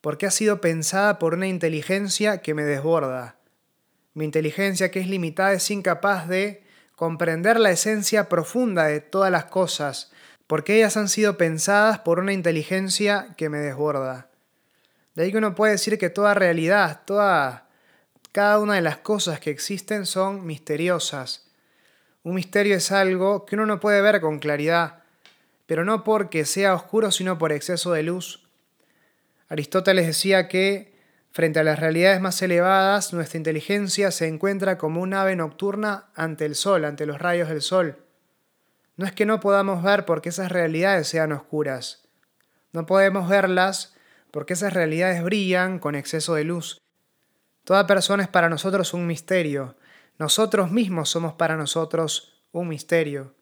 porque 0.00 0.24
ha 0.24 0.30
sido 0.30 0.62
pensada 0.62 1.18
por 1.18 1.34
una 1.34 1.46
inteligencia 1.46 2.40
que 2.40 2.54
me 2.54 2.64
desborda. 2.64 3.36
Mi 4.14 4.24
inteligencia 4.24 4.90
que 4.90 5.00
es 5.00 5.08
limitada 5.08 5.52
es 5.52 5.70
incapaz 5.70 6.26
de 6.26 6.66
comprender 6.98 7.60
la 7.60 7.70
esencia 7.70 8.28
profunda 8.28 8.86
de 8.86 9.00
todas 9.00 9.30
las 9.30 9.44
cosas, 9.44 10.10
porque 10.48 10.74
ellas 10.74 10.96
han 10.96 11.08
sido 11.08 11.36
pensadas 11.36 12.00
por 12.00 12.18
una 12.18 12.32
inteligencia 12.32 13.36
que 13.36 13.48
me 13.48 13.58
desborda. 13.58 14.30
De 15.14 15.22
ahí 15.22 15.30
que 15.30 15.38
uno 15.38 15.54
puede 15.54 15.74
decir 15.74 15.96
que 15.96 16.10
toda 16.10 16.34
realidad, 16.34 17.02
toda, 17.04 17.68
cada 18.32 18.58
una 18.58 18.74
de 18.74 18.80
las 18.80 18.96
cosas 18.96 19.38
que 19.38 19.50
existen 19.50 20.06
son 20.06 20.44
misteriosas. 20.44 21.46
Un 22.24 22.34
misterio 22.34 22.74
es 22.74 22.90
algo 22.90 23.46
que 23.46 23.54
uno 23.54 23.64
no 23.64 23.78
puede 23.78 24.02
ver 24.02 24.20
con 24.20 24.40
claridad, 24.40 25.04
pero 25.66 25.84
no 25.84 26.02
porque 26.02 26.44
sea 26.44 26.74
oscuro, 26.74 27.12
sino 27.12 27.38
por 27.38 27.52
exceso 27.52 27.92
de 27.92 28.02
luz. 28.02 28.42
Aristóteles 29.48 30.04
decía 30.04 30.48
que 30.48 30.97
frente 31.30 31.60
a 31.60 31.64
las 31.64 31.78
realidades 31.78 32.20
más 32.20 32.40
elevadas, 32.42 33.12
nuestra 33.12 33.38
inteligencia 33.38 34.10
se 34.10 34.26
encuentra 34.26 34.78
como 34.78 35.00
un 35.00 35.14
ave 35.14 35.36
nocturna 35.36 36.06
ante 36.14 36.44
el 36.46 36.54
sol, 36.54 36.84
ante 36.84 37.06
los 37.06 37.18
rayos 37.18 37.48
del 37.48 37.62
sol. 37.62 37.98
No 38.96 39.06
es 39.06 39.12
que 39.12 39.26
no 39.26 39.38
podamos 39.38 39.82
ver 39.82 40.04
porque 40.04 40.30
esas 40.30 40.50
realidades 40.50 41.08
sean 41.08 41.32
oscuras. 41.32 42.08
No 42.72 42.86
podemos 42.86 43.28
verlas 43.28 43.94
porque 44.30 44.54
esas 44.54 44.72
realidades 44.72 45.22
brillan 45.22 45.78
con 45.78 45.94
exceso 45.94 46.34
de 46.34 46.44
luz. 46.44 46.80
Toda 47.64 47.86
persona 47.86 48.22
es 48.22 48.28
para 48.28 48.48
nosotros 48.48 48.94
un 48.94 49.06
misterio. 49.06 49.76
Nosotros 50.18 50.70
mismos 50.70 51.10
somos 51.10 51.34
para 51.34 51.56
nosotros 51.56 52.42
un 52.50 52.68
misterio. 52.68 53.34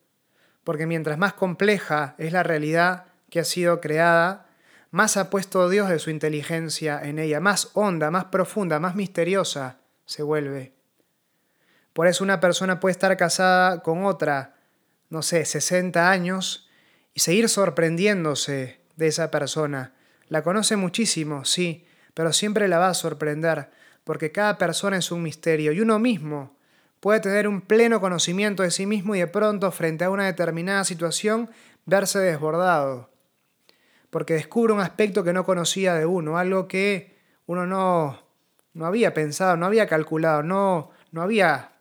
Porque 0.63 0.85
mientras 0.85 1.17
más 1.17 1.33
compleja 1.33 2.15
es 2.17 2.33
la 2.33 2.43
realidad 2.43 3.05
que 3.29 3.39
ha 3.39 3.43
sido 3.43 3.81
creada, 3.81 4.46
más 4.91 5.17
ha 5.17 5.29
puesto 5.29 5.69
Dios 5.69 5.89
de 5.89 5.99
su 5.99 6.09
inteligencia 6.09 7.01
en 7.03 7.19
ella, 7.19 7.39
más 7.39 7.71
honda, 7.73 8.11
más 8.11 8.25
profunda, 8.25 8.79
más 8.79 8.95
misteriosa 8.95 9.79
se 10.05 10.23
vuelve. 10.23 10.73
Por 11.93 12.07
eso 12.07 12.23
una 12.23 12.39
persona 12.39 12.79
puede 12.79 12.91
estar 12.91 13.15
casada 13.17 13.81
con 13.81 14.05
otra 14.05 14.57
no 15.09 15.21
sé, 15.21 15.45
60 15.45 16.09
años 16.09 16.67
y 17.13 17.21
seguir 17.21 17.49
sorprendiéndose 17.49 18.79
de 18.95 19.07
esa 19.07 19.31
persona. 19.31 19.93
La 20.27 20.43
conoce 20.43 20.75
muchísimo, 20.75 21.45
sí, 21.45 21.85
pero 22.13 22.33
siempre 22.33 22.67
la 22.67 22.79
va 22.79 22.89
a 22.89 22.93
sorprender, 22.93 23.69
porque 24.03 24.31
cada 24.31 24.57
persona 24.57 24.97
es 24.97 25.11
un 25.11 25.23
misterio 25.23 25.71
y 25.71 25.81
uno 25.81 25.99
mismo 25.99 26.55
puede 26.99 27.19
tener 27.19 27.47
un 27.47 27.61
pleno 27.61 28.01
conocimiento 28.01 28.63
de 28.63 28.71
sí 28.71 28.85
mismo 28.85 29.15
y 29.15 29.19
de 29.19 29.27
pronto 29.27 29.71
frente 29.71 30.03
a 30.03 30.09
una 30.09 30.25
determinada 30.25 30.83
situación 30.83 31.49
verse 31.85 32.19
desbordado, 32.19 33.09
porque 34.09 34.33
descubre 34.33 34.73
un 34.73 34.79
aspecto 34.79 35.23
que 35.23 35.33
no 35.33 35.45
conocía 35.45 35.93
de 35.95 36.05
uno, 36.05 36.37
algo 36.37 36.67
que 36.67 37.17
uno 37.45 37.65
no, 37.65 38.21
no 38.73 38.85
había 38.85 39.13
pensado, 39.13 39.57
no 39.57 39.65
había 39.65 39.87
calculado, 39.87 40.43
no, 40.43 40.91
no 41.11 41.21
había 41.21 41.71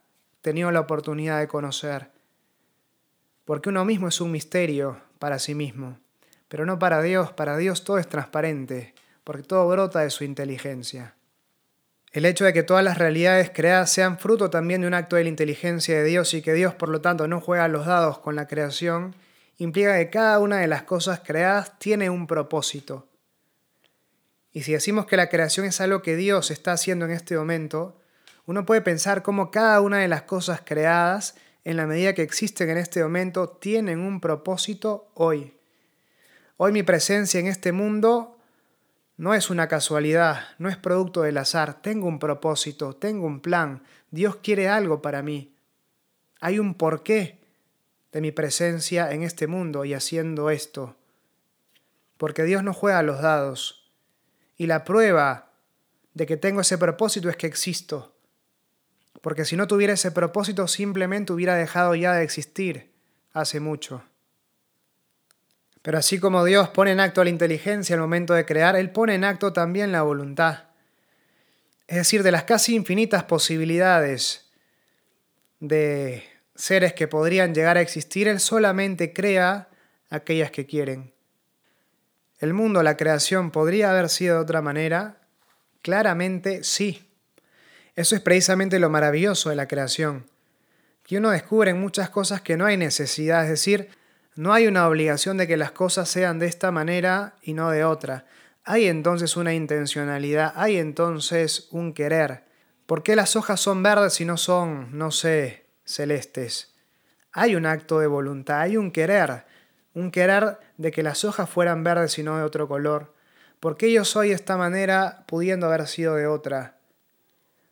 tenido 0.41 0.71
la 0.71 0.81
oportunidad 0.81 1.39
de 1.41 1.49
conocer 1.49 2.17
porque 3.47 3.69
uno 3.69 3.85
mismo 3.85 4.09
es 4.09 4.21
un 4.21 4.33
misterio 4.33 5.01
para 5.19 5.39
sí 5.39 5.55
mismo, 5.55 5.99
pero 6.49 6.67
no 6.67 6.79
para 6.79 7.01
Dios, 7.01 7.33
para 7.33 7.57
Dios 7.57 7.85
todo 7.85 7.99
es 7.99 8.09
transparente, 8.09 8.93
porque 9.25 9.45
todo 9.45 9.67
brota 9.69 10.01
de 10.01 10.11
su 10.11 10.25
inteligencia. 10.25 11.15
El 12.13 12.27
hecho 12.27 12.45
de 12.45 12.53
que 12.53 12.65
todas 12.65 12.83
las 12.83 12.99
realidades 12.99 13.51
creadas 13.55 13.93
sean 13.93 14.19
fruto 14.19 14.51
también 14.51 14.81
de 14.81 14.89
un 14.89 14.95
acto 14.95 15.17
de 15.17 15.23
la 15.23 15.29
inteligencia 15.29 15.97
de 15.97 16.05
Dios 16.05 16.35
y 16.35 16.43
que 16.43 16.55
Dios 16.55 16.75
por 16.75 16.89
lo 16.89 17.01
tanto 17.01 17.29
no 17.29 17.41
juega 17.41 17.69
los 17.69 17.87
dados 17.87 18.19
con 18.19 18.35
la 18.35 18.49
creación, 18.49 19.15
implica 19.59 19.97
que 19.97 20.11
cada 20.11 20.39
una 20.39 20.59
de 20.59 20.67
las 20.67 20.83
cosas 20.83 21.21
creadas 21.21 21.79
tiene 21.79 22.11
un 22.11 22.27
propósito. 22.27 23.09
Y 24.53 24.63
si 24.63 24.73
decimos 24.73 25.07
que 25.07 25.17
la 25.17 25.29
creación 25.29 25.67
es 25.67 25.81
algo 25.81 26.03
que 26.03 26.17
Dios 26.17 26.51
está 26.51 26.73
haciendo 26.73 27.05
en 27.05 27.11
este 27.11 27.37
momento, 27.37 28.01
uno 28.47 28.65
puede 28.65 28.81
pensar 28.81 29.23
cómo 29.23 29.51
cada 29.51 29.81
una 29.81 29.99
de 29.99 30.09
las 30.09 30.23
cosas 30.23 30.63
creadas 30.65 31.35
en 31.67 31.77
la 31.77 31.87
medida 31.87 32.15
que 32.15 32.23
existen 32.23 32.71
en 32.71 32.79
este 32.79 33.03
momento, 33.03 33.49
tienen 33.49 33.99
un 33.99 34.21
propósito 34.21 35.11
hoy. 35.15 35.53
Hoy 36.57 36.71
mi 36.71 36.85
presencia 36.85 37.41
en 37.41 37.49
este 37.49 37.73
mundo 37.73 38.39
no 39.17 39.35
es 39.35 39.51
una 39.51 39.67
casualidad, 39.67 40.45
no 40.59 40.69
es 40.69 40.77
producto 40.77 41.23
del 41.23 41.39
azar, 41.39 41.83
tengo 41.83 42.07
un 42.07 42.21
propósito, 42.21 42.95
tengo 42.95 43.27
un 43.27 43.41
plan, 43.41 43.83
Dios 44.13 44.37
quiere 44.37 44.69
algo 44.69 45.03
para 45.03 45.23
mí. 45.23 45.57
Hay 46.41 46.61
un 46.61 46.75
porqué 46.75 47.41
de 48.17 48.23
mi 48.23 48.33
presencia 48.33 49.13
en 49.13 49.23
este 49.23 49.47
mundo 49.47 49.85
y 49.85 49.95
haciendo 49.95 50.51
esto. 50.51 50.97
Porque 52.17 52.43
Dios 52.43 52.65
no 52.65 52.75
juega 52.75 52.99
a 52.99 53.03
los 53.03 53.21
dados. 53.21 53.93
Y 54.57 54.67
la 54.67 54.85
prueba 54.85 55.53
de 56.15 56.27
que 56.27 56.37
tengo 56.37 56.63
ese 56.63 56.79
propósito 56.79 57.29
es 57.29 57.37
que 57.37 57.47
existo 57.47 58.17
porque 59.27 59.45
si 59.45 59.57
no 59.57 59.67
tuviera 59.67 59.95
ese 59.95 60.13
propósito 60.13 60.69
simplemente 60.69 61.33
hubiera 61.33 61.57
dejado 61.57 61.97
ya 61.97 62.13
de 62.13 62.23
existir 62.23 62.93
hace 63.33 63.59
mucho. 63.59 64.05
Pero 65.83 65.99
así 65.99 66.21
como 66.21 66.45
Dios 66.45 66.69
pone 66.69 66.93
en 66.93 67.01
acto 67.01 67.25
la 67.25 67.31
inteligencia 67.31 67.95
al 67.95 68.01
momento 68.01 68.35
de 68.35 68.45
crear, 68.45 68.77
Él 68.77 68.91
pone 68.91 69.17
en 69.17 69.25
acto 69.25 69.53
también 69.53 69.91
la 69.91 70.03
voluntad. 70.03 70.67
Es 71.89 71.97
decir, 71.97 72.23
de 72.23 72.31
las 72.31 72.45
casi 72.45 72.77
infinitas 72.77 73.25
posibilidades 73.25 74.49
de 75.59 76.23
seres 76.57 76.93
que 76.95 77.09
podrían 77.09 77.55
llegar 77.55 77.77
a 77.77 77.81
existir, 77.81 78.29
Él 78.29 78.41
solamente 78.41 79.13
crea 79.13 79.69
aquellas 80.11 80.51
que 80.51 80.67
quieren. 80.67 81.13
¿El 82.39 82.53
mundo, 82.53 82.83
la 82.83 82.97
creación, 82.97 83.51
podría 83.51 83.91
haber 83.91 84.09
sido 84.09 84.37
de 84.37 84.43
otra 84.43 84.63
manera? 84.63 85.21
Claramente 85.83 86.65
sí. 86.65 87.09
Eso 87.95 88.15
es 88.15 88.21
precisamente 88.21 88.79
lo 88.79 88.91
maravilloso 88.91 89.49
de 89.49 89.57
la 89.57 89.69
creación, 89.69 90.27
que 91.03 91.17
uno 91.17 91.31
descubre 91.31 91.71
en 91.71 91.81
muchas 91.81 92.11
cosas 92.11 92.43
que 92.43 92.57
no 92.57 92.67
hay 92.67 92.77
necesidad, 92.77 93.45
es 93.45 93.51
decir, 93.51 93.89
no 94.35 94.53
hay 94.53 94.67
una 94.67 94.87
obligación 94.87 95.39
de 95.39 95.47
que 95.47 95.57
las 95.57 95.71
cosas 95.71 96.11
sean 96.11 96.39
de 96.39 96.47
esta 96.47 96.71
manera 96.71 97.37
y 97.41 97.55
no 97.55 97.71
de 97.71 97.85
otra. 97.85 98.27
Hay 98.65 98.87
entonces 98.87 99.37
una 99.37 99.55
intencionalidad, 99.55 100.53
hay 100.57 100.77
entonces 100.77 101.69
un 101.71 101.95
querer. 101.95 102.45
¿Por 102.85 103.03
qué 103.03 103.17
las 103.17 103.35
hojas 103.35 103.61
son 103.61 103.83
verdes 103.83 104.21
y 104.21 104.27
no 104.27 104.37
son, 104.37 104.99
no 104.99 105.11
sé, 105.11 105.66
celestes? 105.87 106.75
Hay 107.33 107.57
un 107.57 107.65
acto 107.65 107.99
de 107.99 108.07
voluntad, 108.07 108.61
hay 108.61 108.77
un 108.77 108.91
querer, 108.91 109.45
un 109.95 110.11
querer 110.11 110.59
de 110.77 110.91
que 110.91 111.03
las 111.03 111.25
hojas 111.25 111.49
fueran 111.49 111.83
verdes 111.83 112.19
y 112.19 112.23
no 112.23 112.37
de 112.37 112.43
otro 112.43 112.69
color. 112.69 113.15
¿Por 113.61 113.79
qué 113.79 113.91
yo 113.91 114.05
soy 114.05 114.29
de 114.29 114.35
esta 114.35 114.59
manera 114.59 115.25
pudiendo 115.27 115.67
haber 115.67 115.87
sido 115.87 116.17
de 116.17 116.27
otra? 116.27 116.77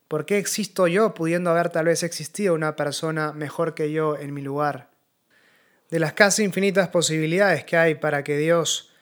¿Por 0.08 0.26
qué 0.26 0.38
existo 0.38 0.86
yo 0.86 1.12
pudiendo 1.12 1.50
haber 1.50 1.70
tal 1.70 1.86
vez 1.86 2.02
existido 2.02 2.54
una 2.54 2.76
persona 2.76 3.32
mejor 3.32 3.74
que 3.74 3.92
yo 3.92 4.16
en 4.16 4.32
mi 4.32 4.42
lugar? 4.42 4.90
De 5.90 5.98
las 5.98 6.12
casi 6.12 6.44
infinitas 6.44 6.88
posibilidades 6.88 7.64
que 7.64 7.76
hay 7.76 7.94
para 7.94 8.24
que 8.24 8.38
Dios 8.38 8.92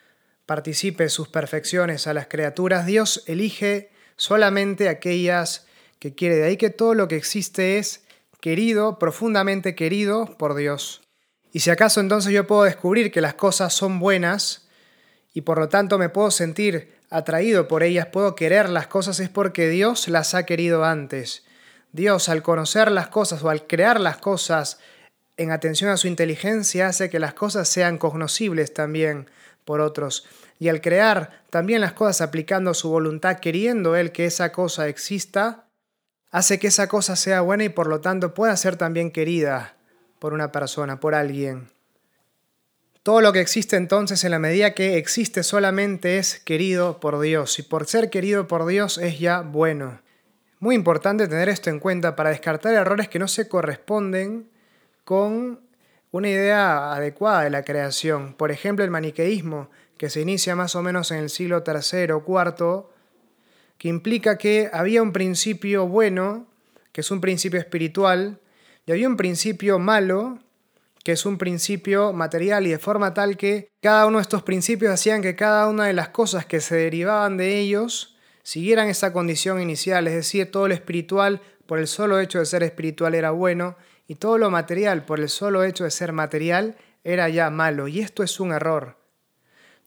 participe 0.47 1.09
sus 1.09 1.29
perfecciones 1.29 2.07
a 2.07 2.15
las 2.15 2.27
criaturas, 2.27 2.87
Dios 2.87 3.25
elige 3.27 3.91
solamente 4.17 4.89
aquellas 4.89 5.67
que 5.99 6.15
quiere. 6.15 6.37
De 6.37 6.45
ahí 6.45 6.57
que 6.57 6.71
todo 6.71 6.95
lo 6.95 7.09
que 7.09 7.17
existe 7.17 7.79
es 7.79 8.05
querido, 8.43 8.99
profundamente 8.99 9.77
querido 9.77 10.27
por 10.37 10.57
Dios. 10.57 11.01
Y 11.53 11.61
si 11.61 11.71
acaso 11.71 12.01
entonces 12.01 12.33
yo 12.33 12.45
puedo 12.45 12.65
descubrir 12.65 13.13
que 13.13 13.21
las 13.21 13.35
cosas 13.35 13.73
son 13.73 14.01
buenas 14.01 14.69
y 15.33 15.43
por 15.43 15.59
lo 15.59 15.69
tanto 15.69 15.97
me 15.97 16.09
puedo 16.09 16.33
sentir 16.33 16.99
atraído 17.09 17.69
por 17.69 17.85
ellas, 17.85 18.07
puedo 18.07 18.35
querer 18.35 18.69
las 18.69 18.89
cosas, 18.89 19.21
es 19.21 19.29
porque 19.29 19.69
Dios 19.69 20.09
las 20.09 20.35
ha 20.35 20.45
querido 20.45 20.85
antes. 20.85 21.45
Dios, 21.93 22.29
al 22.29 22.43
conocer 22.43 22.91
las 22.91 23.07
cosas 23.07 23.45
o 23.45 23.49
al 23.49 23.69
crear 23.69 24.01
las 24.01 24.17
cosas 24.17 24.81
en 25.37 25.53
atención 25.53 25.91
a 25.91 25.97
su 25.97 26.09
inteligencia, 26.09 26.89
hace 26.89 27.11
que 27.11 27.21
las 27.21 27.35
cosas 27.35 27.69
sean 27.69 27.97
cognoscibles 27.97 28.75
también 28.75 29.31
por 29.65 29.81
otros. 29.81 30.27
Y 30.59 30.69
al 30.69 30.81
crear 30.81 31.45
también 31.49 31.81
las 31.81 31.93
cosas 31.93 32.23
aplicando 32.23 32.75
su 32.75 32.91
voluntad, 32.91 33.39
queriendo 33.39 33.95
Él 33.95 34.11
que 34.11 34.25
esa 34.25 34.51
cosa 34.51 34.89
exista, 34.89 35.69
hace 36.33 36.59
que 36.59 36.67
esa 36.67 36.89
cosa 36.89 37.15
sea 37.15 37.43
buena 37.43 37.65
y 37.65 37.69
por 37.69 37.87
lo 37.87 38.01
tanto 38.01 38.35
pueda 38.35 38.57
ser 38.57 38.77
también 38.77 39.13
querida 39.13 39.77
por 40.19 40.33
una 40.33 40.51
persona, 40.51 40.99
por 40.99 41.15
alguien. 41.15 41.69
Todo 43.03 43.21
lo 43.21 43.33
que 43.33 43.41
existe 43.41 43.77
entonces 43.77 44.25
en 44.25 44.31
la 44.31 44.39
medida 44.39 44.75
que 44.75 44.97
existe 44.97 45.43
solamente 45.43 46.19
es 46.19 46.41
querido 46.41 47.01
por 47.01 47.21
Dios 47.21 47.59
y 47.59 47.63
por 47.63 47.87
ser 47.87 48.11
querido 48.11 48.49
por 48.49 48.65
Dios 48.67 48.99
es 48.99 49.19
ya 49.19 49.43
bueno. 49.43 50.01
Muy 50.59 50.75
importante 50.75 51.29
tener 51.29 51.49
esto 51.49 51.69
en 51.71 51.81
cuenta 51.81 52.17
para 52.17 52.31
descartar 52.31 52.75
errores 52.75 53.09
que 53.09 53.19
no 53.19 53.29
se 53.29 53.49
corresponden 53.49 54.49
con 55.05 55.61
una 56.13 56.29
idea 56.29 56.93
adecuada 56.93 57.43
de 57.43 57.51
la 57.51 57.65
creación. 57.65 58.35
Por 58.35 58.53
ejemplo, 58.53 58.85
el 58.85 58.91
maniqueísmo, 58.91 59.69
que 59.99 60.09
se 60.09 60.21
inicia 60.21 60.55
más 60.55 60.77
o 60.77 60.83
menos 60.83 61.11
en 61.11 61.19
el 61.19 61.31
siglo 61.31 61.65
III 61.67 62.13
o 62.13 62.25
IV, 62.27 62.92
que 63.83 63.89
implica 63.89 64.39
que 64.39 64.71
había 64.73 65.03
un 65.03 65.13
principio 65.13 65.89
bueno, 65.89 66.47
que 66.93 67.01
es 67.01 67.11
un 67.11 67.21
principio 67.21 67.59
espiritual, 67.59 68.39
y 68.87 68.93
había 68.93 69.09
un 69.09 69.17
principio 69.17 69.81
malo, 69.81 70.39
que 71.03 71.11
es 71.11 71.27
un 71.27 71.37
principio 71.37 72.13
material 72.13 72.65
y 72.65 72.71
de 72.71 72.79
forma 72.79 73.13
tal 73.13 73.37
que 73.37 73.71
cada 73.83 74.07
uno 74.07 74.19
de 74.19 74.23
estos 74.23 74.45
principios 74.45 74.93
hacían 74.93 75.21
que 75.21 75.35
cada 75.35 75.67
una 75.67 75.87
de 75.87 75.95
las 75.95 76.11
cosas 76.11 76.47
que 76.47 76.61
se 76.61 76.77
derivaban 76.77 77.37
de 77.37 77.59
ellos 77.59 78.17
siguieran 78.45 78.87
esa 78.87 79.13
condición 79.13 79.61
inicial, 79.61 80.07
es 80.07 80.15
decir, 80.15 80.49
todo 80.53 80.69
lo 80.69 80.75
espiritual 80.75 81.43
por 81.67 81.81
el 81.81 81.89
solo 81.89 82.21
hecho 82.21 82.39
de 82.39 82.47
ser 82.47 82.63
espiritual 82.63 83.17
era 83.17 83.33
bueno 83.33 83.75
y 84.07 84.15
todo 84.15 84.39
lo 84.39 84.49
material, 84.49 85.05
por 85.05 85.19
el 85.19 85.29
solo 85.29 85.65
hecho 85.65 85.83
de 85.83 85.91
ser 85.91 86.13
material, 86.13 86.77
era 87.03 87.29
ya 87.31 87.51
malo, 87.51 87.89
y 87.89 87.99
esto 87.99 88.23
es 88.23 88.39
un 88.39 88.53
error. 88.53 88.97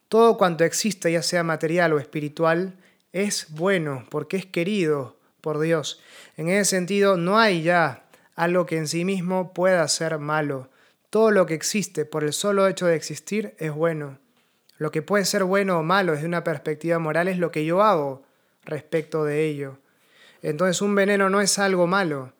Todo 0.09 0.37
cuanto 0.37 0.65
existe, 0.65 1.13
ya 1.13 1.21
sea 1.21 1.45
material 1.45 1.93
o 1.93 1.99
espiritual, 1.99 2.75
es 3.15 3.47
bueno, 3.51 4.05
porque 4.09 4.35
es 4.35 4.45
querido 4.45 5.15
por 5.39 5.61
Dios. 5.61 6.01
En 6.35 6.49
ese 6.49 6.65
sentido, 6.71 7.15
no 7.15 7.39
hay 7.39 7.63
ya 7.63 8.03
algo 8.35 8.65
que 8.65 8.75
en 8.75 8.89
sí 8.89 9.05
mismo 9.05 9.53
pueda 9.53 9.87
ser 9.87 10.19
malo. 10.19 10.69
Todo 11.09 11.31
lo 11.31 11.45
que 11.45 11.53
existe, 11.53 12.03
por 12.03 12.25
el 12.25 12.33
solo 12.33 12.67
hecho 12.67 12.87
de 12.87 12.95
existir, 12.97 13.55
es 13.57 13.71
bueno. 13.71 14.19
Lo 14.77 14.91
que 14.91 15.01
puede 15.01 15.23
ser 15.23 15.45
bueno 15.45 15.79
o 15.79 15.83
malo 15.83 16.11
desde 16.11 16.27
una 16.27 16.43
perspectiva 16.43 16.99
moral 16.99 17.29
es 17.29 17.37
lo 17.37 17.51
que 17.51 17.63
yo 17.63 17.83
hago 17.83 18.25
respecto 18.65 19.23
de 19.23 19.45
ello. 19.45 19.77
Entonces 20.41 20.81
un 20.81 20.93
veneno 20.93 21.29
no 21.29 21.39
es 21.39 21.57
algo 21.57 21.87
malo. 21.87 22.33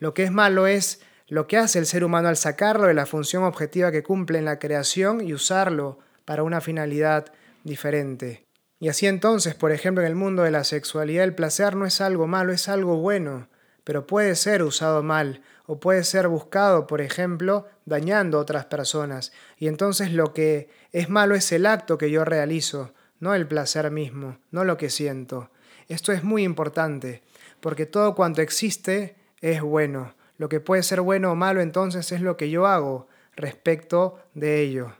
Lo 0.00 0.12
que 0.12 0.24
es 0.24 0.32
malo 0.32 0.66
es 0.66 1.02
lo 1.28 1.46
que 1.46 1.56
hace 1.56 1.78
el 1.78 1.86
ser 1.86 2.02
humano 2.02 2.26
al 2.26 2.36
sacarlo 2.36 2.88
de 2.88 2.94
la 2.94 3.06
función 3.06 3.44
objetiva 3.44 3.92
que 3.92 4.02
cumple 4.02 4.38
en 4.38 4.44
la 4.44 4.58
creación 4.58 5.20
y 5.20 5.32
usarlo 5.32 6.00
para 6.24 6.42
una 6.42 6.60
finalidad 6.60 7.32
diferente. 7.62 8.45
Y 8.78 8.88
así 8.88 9.06
entonces, 9.06 9.54
por 9.54 9.72
ejemplo, 9.72 10.02
en 10.02 10.08
el 10.08 10.16
mundo 10.16 10.42
de 10.42 10.50
la 10.50 10.64
sexualidad, 10.64 11.24
el 11.24 11.34
placer 11.34 11.76
no 11.76 11.86
es 11.86 12.00
algo 12.00 12.26
malo, 12.26 12.52
es 12.52 12.68
algo 12.68 12.96
bueno, 12.96 13.48
pero 13.84 14.06
puede 14.06 14.34
ser 14.34 14.62
usado 14.62 15.02
mal 15.02 15.42
o 15.66 15.80
puede 15.80 16.04
ser 16.04 16.28
buscado, 16.28 16.86
por 16.86 17.00
ejemplo, 17.00 17.66
dañando 17.86 18.38
a 18.38 18.42
otras 18.42 18.66
personas. 18.66 19.32
Y 19.58 19.68
entonces 19.68 20.12
lo 20.12 20.34
que 20.34 20.68
es 20.92 21.08
malo 21.08 21.34
es 21.34 21.50
el 21.52 21.64
acto 21.64 21.96
que 21.96 22.10
yo 22.10 22.24
realizo, 22.24 22.92
no 23.18 23.34
el 23.34 23.48
placer 23.48 23.90
mismo, 23.90 24.38
no 24.50 24.64
lo 24.64 24.76
que 24.76 24.90
siento. 24.90 25.50
Esto 25.88 26.12
es 26.12 26.22
muy 26.22 26.42
importante, 26.42 27.22
porque 27.60 27.86
todo 27.86 28.14
cuanto 28.14 28.42
existe 28.42 29.16
es 29.40 29.62
bueno. 29.62 30.14
Lo 30.36 30.50
que 30.50 30.60
puede 30.60 30.82
ser 30.82 31.00
bueno 31.00 31.32
o 31.32 31.34
malo 31.34 31.62
entonces 31.62 32.12
es 32.12 32.20
lo 32.20 32.36
que 32.36 32.50
yo 32.50 32.66
hago 32.66 33.08
respecto 33.36 34.18
de 34.34 34.60
ello. 34.60 34.92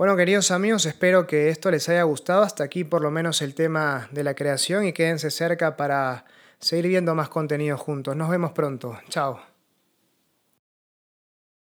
Bueno, 0.00 0.16
queridos 0.16 0.50
amigos, 0.50 0.86
espero 0.86 1.26
que 1.26 1.50
esto 1.50 1.70
les 1.70 1.86
haya 1.90 2.04
gustado. 2.04 2.40
Hasta 2.40 2.64
aquí 2.64 2.84
por 2.84 3.02
lo 3.02 3.10
menos 3.10 3.42
el 3.42 3.54
tema 3.54 4.08
de 4.12 4.24
la 4.24 4.32
creación 4.32 4.86
y 4.86 4.94
quédense 4.94 5.30
cerca 5.30 5.76
para 5.76 6.24
seguir 6.58 6.86
viendo 6.86 7.14
más 7.14 7.28
contenido 7.28 7.76
juntos. 7.76 8.16
Nos 8.16 8.30
vemos 8.30 8.52
pronto. 8.52 8.98
Chao. 9.10 9.49